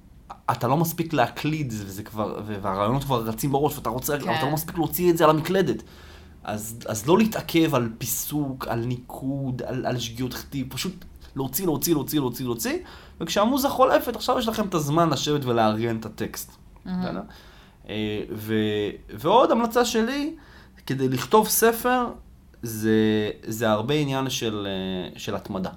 אתה 0.50 0.68
לא 0.68 0.76
מספיק 0.76 1.12
להקליד, 1.12 1.72
וזה 1.76 2.02
כבר, 2.02 2.40
והרעיונות 2.46 3.04
כבר 3.04 3.22
רצים 3.24 3.52
בראש, 3.52 3.76
ואתה 3.78 3.90
רוצה, 3.90 4.18
כן. 4.18 4.24
כן. 4.24 4.34
אתה 4.38 4.46
לא 4.46 4.52
מספיק 4.52 4.78
להוציא 4.78 5.10
את 5.10 5.16
זה 5.16 5.24
על 5.24 5.30
המקלדת. 5.30 5.82
אז, 6.44 6.78
אז 6.86 7.06
לא 7.06 7.18
להתעכב 7.18 7.74
על 7.74 7.92
פיסוק, 7.98 8.68
על 8.68 8.84
ניקוד, 8.84 9.62
על, 9.66 9.86
על 9.86 9.98
שגיאות 9.98 10.34
כתיב, 10.34 10.66
פשוט 10.70 11.04
להוציא, 11.36 11.64
להוציא, 11.64 11.94
להוציא, 11.94 12.20
להוציא, 12.20 12.44
להוציא, 12.44 12.78
וכשהמוזה 13.20 13.68
חולפת, 13.68 14.16
עכשיו 14.16 14.38
יש 14.38 14.48
לכם 14.48 14.66
את 14.66 14.74
הזמן 14.74 15.10
לשבת 15.10 15.44
ולארגן 15.44 15.96
את 15.96 16.06
הטקסט. 16.06 16.56
בסדר? 16.86 17.22
אה, 17.88 18.22
ו, 18.32 18.54
ועוד 19.14 19.50
המלצה 19.50 19.84
שלי, 19.84 20.34
כדי 20.86 21.08
לכתוב 21.08 21.48
ספר, 21.48 22.06
זה, 22.62 23.30
זה 23.46 23.70
הרבה 23.70 23.94
עניין 23.94 24.30
של, 24.30 24.66
אה, 24.66 25.18
של 25.18 25.34
התמדה, 25.34 25.70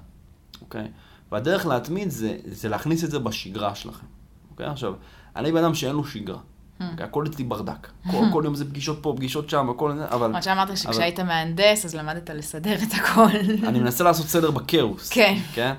אוקיי? 0.60 0.88
והדרך 1.32 1.66
להתמיד 1.66 2.10
זה, 2.10 2.36
זה 2.44 2.68
להכניס 2.68 3.04
את 3.04 3.10
זה 3.10 3.18
בשגרה 3.18 3.74
שלכם, 3.74 4.06
אוקיי? 4.50 4.66
עכשיו, 4.66 4.94
אני 5.36 5.52
בן 5.52 5.64
אדם 5.64 5.74
שאין 5.74 5.96
לו 5.96 6.04
שגרה. 6.04 6.38
אוקיי? 6.80 7.06
הכל 7.06 7.26
אצלי 7.26 7.44
ברדק. 7.44 7.88
כל, 8.10 8.24
כל 8.32 8.42
יום 8.44 8.54
זה 8.54 8.64
פגישות 8.64 8.98
פה, 9.02 9.14
פגישות 9.16 9.50
שם, 9.50 9.70
הכל 9.70 9.96
זה, 9.96 10.08
אבל 10.08 10.30
כמו 10.32 10.42
שאמרת 10.42 10.76
שכשהיית 10.76 11.20
מהנדס, 11.20 11.84
אז 11.84 11.94
למדת 11.94 12.30
לסדר 12.30 12.74
את 12.74 12.94
הכל. 12.94 13.36
אני 13.68 13.80
מנסה 13.80 14.04
לעשות 14.04 14.26
סדר 14.26 14.50
בכאוס. 14.50 15.08
כן. 15.08 15.38
כן? 15.54 15.74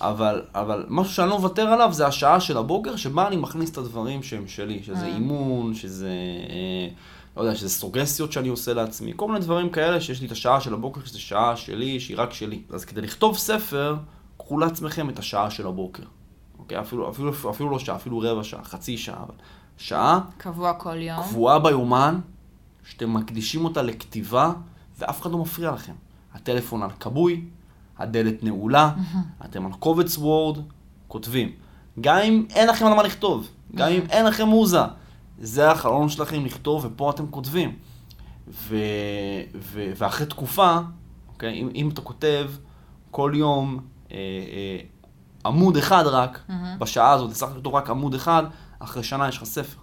אבל, 0.00 0.42
אבל 0.54 0.86
משהו 0.88 1.14
שאני 1.14 1.30
לא 1.30 1.38
מוותר 1.38 1.66
עליו 1.66 1.92
זה 1.92 2.06
השעה 2.06 2.40
של 2.40 2.56
הבוקר 2.56 2.96
שבה 2.96 3.26
אני 3.26 3.36
מכניס 3.36 3.70
את 3.70 3.78
הדברים 3.78 4.22
שהם 4.22 4.48
שלי, 4.48 4.82
שזה 4.82 5.06
אימון, 5.06 5.74
שזה, 5.74 6.08
אה, 6.50 6.88
לא 7.36 7.42
יודע, 7.42 7.54
שזה 7.54 7.68
סוגסיות 7.68 8.32
שאני 8.32 8.48
עושה 8.48 8.74
לעצמי, 8.74 9.12
כל 9.16 9.28
מיני 9.28 9.40
דברים 9.40 9.70
כאלה 9.70 10.00
שיש 10.00 10.20
לי 10.20 10.26
את 10.26 10.32
השעה 10.32 10.60
של 10.60 10.74
הבוקר, 10.74 11.00
שזו 11.04 11.20
שעה 11.20 11.56
שלי, 11.56 12.00
שהיא 12.00 12.16
רק 12.16 12.32
שלי. 12.32 12.62
אז 12.70 12.84
כדי 12.84 13.00
לכתוב 13.00 13.36
ספר, 13.36 13.96
קחו 14.36 14.58
לעצמכם 14.58 15.10
את 15.10 15.18
השעה 15.18 15.50
של 15.50 15.66
הבוקר. 15.66 16.02
אוקיי? 16.58 16.80
אפילו, 16.80 17.10
אפילו, 17.10 17.50
אפילו 17.50 17.70
לא 17.70 17.78
שעה, 17.78 17.96
אפילו 17.96 18.18
רבע 18.18 18.44
שעה, 18.44 18.64
חצי 18.64 18.98
שעה, 18.98 19.22
אבל 19.22 19.34
שעה 19.80 20.20
קבוע 20.38 20.72
כל 20.72 20.96
יום. 20.96 21.22
קבועה 21.22 21.58
ביומן, 21.58 22.20
שאתם 22.84 23.14
מקדישים 23.14 23.64
אותה 23.64 23.82
לכתיבה, 23.82 24.52
ואף 24.98 25.22
אחד 25.22 25.30
לא 25.30 25.38
מפריע 25.38 25.70
לכם. 25.70 25.92
הטלפון 26.34 26.82
על 26.82 26.90
כבוי, 27.00 27.44
הדלת 27.98 28.44
נעולה, 28.44 28.92
אתם 29.44 29.66
על 29.66 29.72
קובץ 29.72 30.18
וורד, 30.18 30.58
כותבים. 31.08 31.52
גם 32.00 32.16
אם 32.16 32.46
אין 32.50 32.68
לכם 32.68 32.86
על 32.86 32.94
מה 32.94 33.02
לכתוב, 33.02 33.48
גם 33.74 33.88
אם 33.88 34.00
אין 34.10 34.26
לכם 34.26 34.46
מוזה, 34.46 34.80
זה 35.38 35.70
החלון 35.70 36.08
שלכם 36.08 36.44
לכתוב, 36.44 36.84
ופה 36.84 37.10
אתם 37.10 37.26
כותבים. 37.30 37.74
ו... 38.48 38.76
ו... 39.54 39.92
ואחרי 39.96 40.26
תקופה, 40.26 40.78
אוקיי, 41.28 41.60
אם, 41.60 41.68
אם 41.74 41.88
אתה 41.88 42.00
כותב 42.00 42.50
כל 43.10 43.32
יום 43.34 43.80
אה, 44.12 44.16
אה, 44.16 44.80
עמוד 45.46 45.76
אחד 45.76 46.06
רק, 46.06 46.44
בשעה 46.78 47.12
הזאת, 47.12 47.32
צריך 47.32 47.52
לכתוב 47.56 47.74
רק 47.74 47.90
עמוד 47.90 48.14
אחד, 48.14 48.44
אחרי 48.80 49.02
שנה 49.02 49.28
יש 49.28 49.36
לך 49.36 49.44
ספר. 49.44 49.78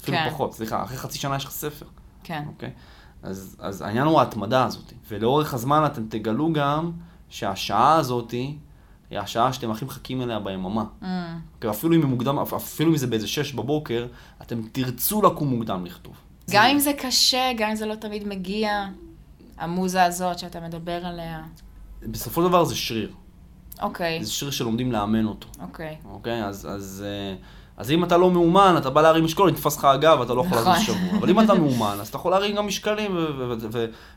אפילו 0.00 0.16
כן. 0.16 0.30
פחות, 0.30 0.54
סליחה, 0.54 0.82
אחרי 0.82 0.96
חצי 0.96 1.18
שנה 1.18 1.36
יש 1.36 1.44
לך 1.44 1.50
ספר. 1.50 1.86
כן. 2.24 2.44
אוקיי? 2.46 2.70
אז, 3.22 3.56
אז 3.58 3.82
העניין 3.82 4.06
הוא 4.06 4.20
ההתמדה 4.20 4.64
הזאת. 4.64 4.92
ולאורך 5.08 5.54
הזמן 5.54 5.86
אתם 5.86 6.06
תגלו 6.08 6.52
גם 6.52 6.92
שהשעה 7.28 7.96
הזאת 7.96 8.30
היא 8.30 8.58
השעה 9.10 9.52
שאתם 9.52 9.70
הכי 9.70 9.84
מחכים 9.84 10.22
אליה 10.22 10.38
ביממה. 10.38 10.84
Mm, 11.02 11.04
אוקיי? 11.54 11.70
אפילו 11.70 11.94
אם 11.94 12.06
מוקדם, 12.06 12.38
אפילו 12.38 12.90
אם 12.90 12.96
זה 12.96 13.06
באיזה 13.06 13.28
שש 13.28 13.52
בבוקר, 13.52 14.06
אתם 14.42 14.62
תרצו 14.72 15.22
לקום 15.22 15.48
מוקדם 15.48 15.86
לכתוב. 15.86 16.14
גם 16.50 16.64
אם 16.64 16.78
זה 16.78 16.92
קשה, 16.98 17.50
גם 17.56 17.70
אם 17.70 17.76
זה 17.76 17.86
לא 17.86 17.94
תמיד 17.94 18.28
מגיע, 18.28 18.86
המוזה 19.58 20.04
הזאת 20.04 20.38
שאתה 20.38 20.60
מדבר 20.60 21.06
עליה. 21.06 21.42
בסופו 22.02 22.42
של 22.42 22.48
דבר 22.48 22.64
זה 22.64 22.76
שריר. 22.76 23.12
אוקיי, 23.82 24.24
זה 24.24 24.30
שריר 24.30 24.50
שלומדים 24.50 24.92
לאמן 24.92 25.26
אותו. 25.26 25.48
אוקיי. 25.60 25.96
אוקיי? 26.04 26.44
אז, 26.44 26.66
אז, 26.70 27.04
אה, 27.06 27.36
אז 27.78 27.90
אם 27.90 28.04
אתה 28.04 28.16
לא 28.16 28.30
מאומן, 28.30 28.74
אתה 28.78 28.90
בא 28.90 29.02
להרים 29.02 29.24
משקול, 29.24 29.50
נתפס 29.50 29.76
לך 29.76 29.84
הגב, 29.84 30.20
אתה 30.20 30.34
לא 30.34 30.40
יכול 30.40 30.58
נכון. 30.58 30.72
לזוז 30.72 30.86
שבוע. 30.86 31.18
אבל 31.18 31.30
אם 31.30 31.40
אתה 31.40 31.54
מאומן, 31.54 31.96
אז 32.00 32.08
אתה 32.08 32.16
יכול 32.16 32.30
להרים 32.32 32.56
גם 32.56 32.66
משקלים, 32.66 33.16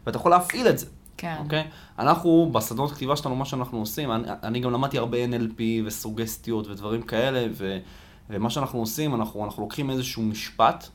ואתה 0.03 0.17
יכול 0.17 0.31
להפעיל 0.31 0.67
את 0.67 0.77
זה. 0.79 0.85
כן. 1.17 1.35
אוקיי? 1.43 1.63
אנחנו, 1.99 2.49
בסדנות 2.51 2.91
כתיבה 2.91 3.15
שלנו, 3.15 3.35
מה 3.35 3.45
שאנחנו 3.45 3.79
עושים, 3.79 4.11
אני, 4.11 4.27
אני 4.43 4.59
גם 4.59 4.71
למדתי 4.71 4.97
הרבה 4.97 5.17
NLP 5.25 5.61
וסוגסטיות 5.85 6.67
ודברים 6.67 7.01
כאלה, 7.01 7.47
ו, 7.53 7.77
ומה 8.29 8.49
שאנחנו 8.49 8.79
עושים, 8.79 9.15
אנחנו, 9.15 9.45
אנחנו 9.45 9.63
לוקחים 9.63 9.89
איזשהו 9.89 10.23
משפט, 10.23 10.87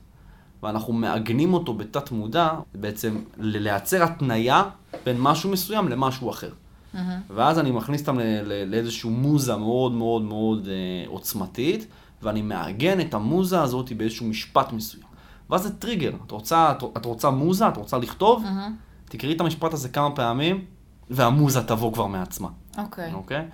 ואנחנו 0.62 0.92
מעגנים 0.92 1.54
אותו 1.54 1.74
בתת 1.74 2.10
מודע, 2.10 2.50
בעצם 2.74 3.18
לייצר 3.38 4.02
התניה 4.02 4.62
בין 5.04 5.16
משהו 5.20 5.50
מסוים 5.50 5.88
למשהו 5.88 6.30
אחר. 6.30 6.50
מהמם. 6.94 7.20
ואז 7.30 7.58
אני 7.58 7.70
מכניס 7.70 8.00
אותם 8.00 8.18
ל- 8.18 8.22
ל- 8.22 8.70
לאיזשהו 8.70 9.10
מוזה 9.10 9.56
מאוד 9.56 9.92
מאוד 9.92 10.22
מאוד 10.22 10.68
אה, 10.68 11.08
עוצמתית, 11.08 11.86
ואני 12.22 12.42
מעגן 12.42 13.00
את 13.00 13.14
המוזה 13.14 13.62
הזאת 13.62 13.92
באיזשהו 13.92 14.26
משפט 14.26 14.72
מסוים. 14.72 15.06
ואז 15.50 15.62
זה 15.62 15.74
טריגר. 15.76 16.12
את 16.26 16.30
רוצה, 16.30 16.70
את, 16.70 16.84
את 16.96 17.04
רוצה 17.04 17.30
מוזה, 17.30 17.68
את 17.68 17.76
רוצה 17.76 17.98
לכתוב, 17.98 18.42
מהמם. 18.42 18.76
תקראי 19.04 19.34
את 19.34 19.40
המשפט 19.40 19.72
הזה 19.72 19.88
כמה 19.88 20.10
פעמים, 20.10 20.64
והמוזה 21.10 21.62
תבוא 21.62 21.92
כבר 21.92 22.06
מעצמה, 22.06 22.48
אוקיי. 22.78 23.12
אוקיי? 23.12 23.44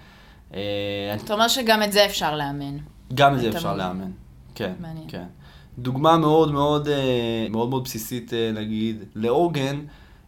אה, 0.54 0.60
אתה 1.24 1.34
אומר 1.34 1.48
שגם 1.48 1.82
את 1.82 1.92
זה 1.92 2.06
אפשר 2.06 2.36
לאמן. 2.36 2.76
גם 3.14 3.34
את 3.34 3.40
זה 3.40 3.48
את 3.48 3.54
אפשר 3.54 3.68
המוזה. 3.68 3.84
לאמן. 3.84 4.10
כן, 4.54 4.72
מעניין. 4.80 5.04
כן. 5.08 5.24
דוגמה 5.78 6.16
מאוד 6.16 6.52
מאוד 6.52 6.88
אה, 6.88 7.46
מאוד 7.50 7.70
מאוד 7.70 7.84
בסיסית, 7.84 8.34
אה, 8.34 8.50
נגיד, 8.54 9.04
לעוגן, 9.14 9.80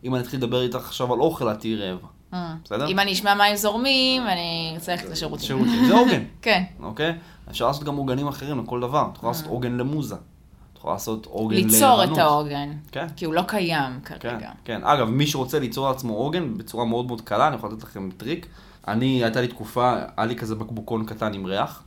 אם 0.05 0.15
אני 0.15 0.23
אתחיל 0.23 0.39
לדבר 0.39 0.63
איתך 0.63 0.77
עכשיו 0.77 1.13
על 1.13 1.21
אוכל, 1.21 1.53
את 1.53 1.61
תהיי 1.61 1.77
רעבה. 1.77 2.09
אה. 2.35 2.55
בסדר? 2.65 2.89
אם 2.89 2.99
אני 2.99 3.13
אשמע 3.13 3.35
מים 3.35 3.57
זורמים, 3.57 4.23
אני 4.27 4.71
ארצה 4.75 4.93
ללכת 4.93 5.11
לשירותים. 5.11 5.47
שירותים, 5.47 5.85
זה 5.87 5.95
עוגן. 5.95 6.23
כן. 6.43 6.63
אוקיי? 6.83 7.19
אפשר 7.51 7.67
לעשות 7.67 7.85
גם 7.85 7.97
עוגנים 7.97 8.29
אחרים 8.29 8.65
לכל 8.65 8.81
דבר. 8.81 9.09
את 9.13 9.17
יכולה 9.17 9.33
לעשות 9.33 9.47
עוגן 9.47 9.73
למוזה. 9.73 10.15
את 10.15 10.79
יכולה 10.79 10.95
לעשות 10.95 11.27
עוגן 11.27 11.57
לערנות. 11.57 11.73
ליצור 11.73 12.05
את 12.05 12.19
העוגן. 12.19 12.73
כן. 12.93 13.07
כי 13.17 13.25
הוא 13.25 13.35
לא 13.35 13.43
קיים 13.49 14.01
כן, 14.05 14.19
כרגע. 14.19 14.51
כן. 14.65 14.85
אגב, 14.85 15.09
מי 15.09 15.27
שרוצה 15.27 15.59
ליצור 15.59 15.89
לעצמו 15.89 16.15
עוגן 16.15 16.59
בצורה 16.59 16.85
מאוד 16.85 17.07
מאוד 17.07 17.21
קלה, 17.21 17.49
אני 17.49 17.57
יכול 17.57 17.73
לתת 17.73 17.83
לכם 17.83 18.11
טריק. 18.17 18.47
אני, 18.89 19.25
הייתה 19.25 19.41
לי 19.41 19.49
תקופה, 19.49 19.97
היה 20.17 20.27
לי 20.27 20.37
כזה 20.37 20.55
בקבוקון 20.55 21.07
קטן 21.07 21.35
עם 21.35 21.47
ריח, 21.47 21.83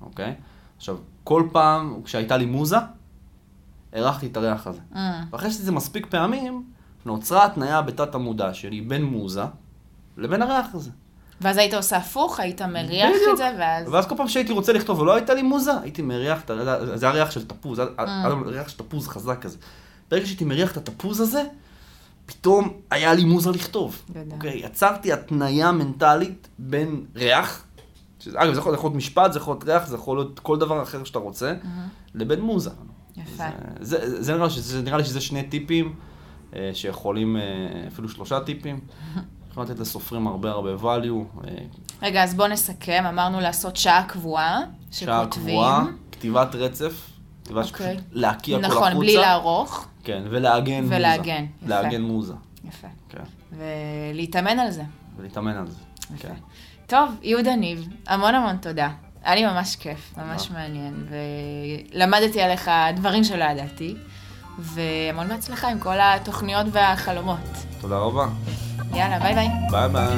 אוקיי? 0.00 0.34
עכשיו, 0.76 0.96
כל 1.24 1.48
פעם 1.52 2.00
כשהייתה 2.04 2.36
לי 2.36 2.46
מוזה, 2.46 2.76
הרחתי 3.92 4.26
את 4.26 4.36
הריח 4.36 4.66
הזה. 4.66 4.80
אה. 4.96 5.22
ואחרי 5.30 5.48
שעשיתי 5.48 5.62
את 5.62 5.66
זה 5.66 5.72
מספיק 5.72 6.06
פעמים, 6.06 6.64
נוצרה 7.06 7.44
התניה 7.44 7.82
בתת 7.82 8.14
המודע 8.14 8.54
שלי 8.54 8.80
בין 8.80 9.04
מוזה 9.04 9.44
לבין 10.16 10.42
הריח 10.42 10.74
הזה. 10.74 10.90
ואז 11.40 11.56
היית 11.56 11.74
עושה 11.74 11.96
הפוך, 11.96 12.40
היית 12.40 12.62
מריח 12.62 13.10
בדיוק. 13.10 13.32
את 13.32 13.36
זה, 13.36 13.50
ואז... 13.58 13.88
ואז 13.88 14.06
כל 14.06 14.16
פעם 14.16 14.28
שהייתי 14.28 14.52
רוצה 14.52 14.72
לכתוב 14.72 15.00
ולא 15.00 15.14
הייתה 15.14 15.34
לי 15.34 15.42
מוזה, 15.42 15.72
הייתי 15.82 16.02
מריח, 16.02 16.42
זה 16.94 17.06
היה 17.06 17.14
ריח 17.14 17.30
של 17.30 17.46
תפוז, 17.46 17.80
אה. 17.80 17.86
היה 17.98 18.34
ריח 18.46 18.68
של 18.68 18.78
תפוז 18.78 19.08
חזק 19.08 19.38
כזה. 19.40 19.58
ברגע 20.10 20.26
שהייתי 20.26 20.44
מריח 20.44 20.72
את 20.72 20.76
התפוז 20.76 21.20
הזה, 21.20 21.42
פתאום 22.26 22.72
היה 22.90 23.14
לי 23.14 23.24
מוזה 23.24 23.50
לכתוב. 23.50 24.02
אוקיי, 24.30 24.60
יצרתי 24.64 25.12
התניה 25.12 25.72
מנטלית 25.72 26.48
בין 26.58 27.04
ריח, 27.16 27.64
שזה, 28.18 28.42
אגב, 28.42 28.52
זה 28.52 28.60
יכול, 28.60 28.72
זה 28.72 28.78
יכול 28.78 28.88
להיות 28.88 28.96
משפט, 28.96 29.32
זה 29.32 29.38
יכול 29.38 29.54
להיות 29.54 29.64
ריח, 29.64 29.86
זה 29.86 29.94
יכול 29.94 30.16
להיות 30.16 30.40
כל 30.40 30.58
דבר 30.58 30.82
אחר 30.82 31.04
שאתה 31.04 31.18
רוצה, 31.18 31.54
לבין 32.14 32.40
מוזה. 32.40 32.70
יפה. 33.16 33.44
זה, 33.80 34.10
זה, 34.10 34.22
זה, 34.22 34.34
נראה 34.34 34.46
לי 34.46 34.50
שזה, 34.50 34.82
נראה 34.82 34.98
לי 34.98 35.04
שזה 35.04 35.20
שני 35.20 35.42
טיפים 35.42 35.94
אה, 36.56 36.70
שיכולים, 36.74 37.36
אה, 37.36 37.42
אפילו 37.88 38.08
שלושה 38.08 38.40
טיפים. 38.40 38.80
יכולים 39.54 39.70
לתת 39.70 39.80
לסופרים 39.80 40.26
הרבה 40.26 40.50
הרבה 40.50 40.70
value. 40.82 41.44
אה, 41.46 41.54
רגע, 42.02 42.22
אז 42.24 42.34
בוא 42.34 42.46
נסכם. 42.46 43.04
אמרנו 43.08 43.40
לעשות 43.40 43.76
שעה 43.76 44.04
קבועה, 44.08 44.60
שעה 44.90 45.22
שכותבים. 45.22 45.54
קבועה, 45.54 45.84
כתיבת 46.12 46.54
רצף, 46.54 47.10
כתיבה 47.44 47.64
שפשוט 47.64 47.80
אוקיי. 47.80 47.96
להקיא 48.12 48.58
הכל 48.58 48.64
החוצה. 48.64 48.80
נכון, 48.80 48.98
בלי 48.98 49.16
לערוך. 49.16 49.86
כן, 50.04 50.22
ולעגן 50.30 50.82
מוזה. 50.82 50.96
ולעגן, 50.96 51.44
יפה. 51.44 51.68
לעגן 51.68 52.02
מוזה, 52.02 52.34
יפה. 52.68 52.88
כן. 53.08 53.22
ולהתאמן 53.52 54.58
על 54.58 54.70
זה. 54.70 54.82
ולהתאמן 55.16 55.56
על 55.56 55.66
זה. 55.66 55.78
יפה. 56.14 56.28
כן. 56.28 56.34
טוב, 56.86 57.10
יהודה 57.22 57.56
ניב, 57.56 57.88
המון 58.06 58.34
המון 58.34 58.56
תודה. 58.56 58.90
היה 59.24 59.34
לי 59.34 59.46
ממש 59.46 59.76
כיף, 59.76 60.14
ממש 60.16 60.50
מעניין, 60.50 61.06
ולמדתי 61.94 62.42
עליך 62.42 62.70
דברים 62.96 63.24
שלא 63.24 63.44
ידעתי, 63.44 63.96
והמון 64.58 65.28
בהצלחה 65.28 65.68
עם 65.68 65.78
כל 65.78 65.96
התוכניות 66.00 66.66
והחלומות. 66.72 67.38
תודה 67.80 67.98
רבה. 67.98 68.26
יאללה, 68.94 69.18
ביי 69.18 69.34
ביי. 69.34 69.48
ביי 69.70 69.88
ביי. 69.88 70.08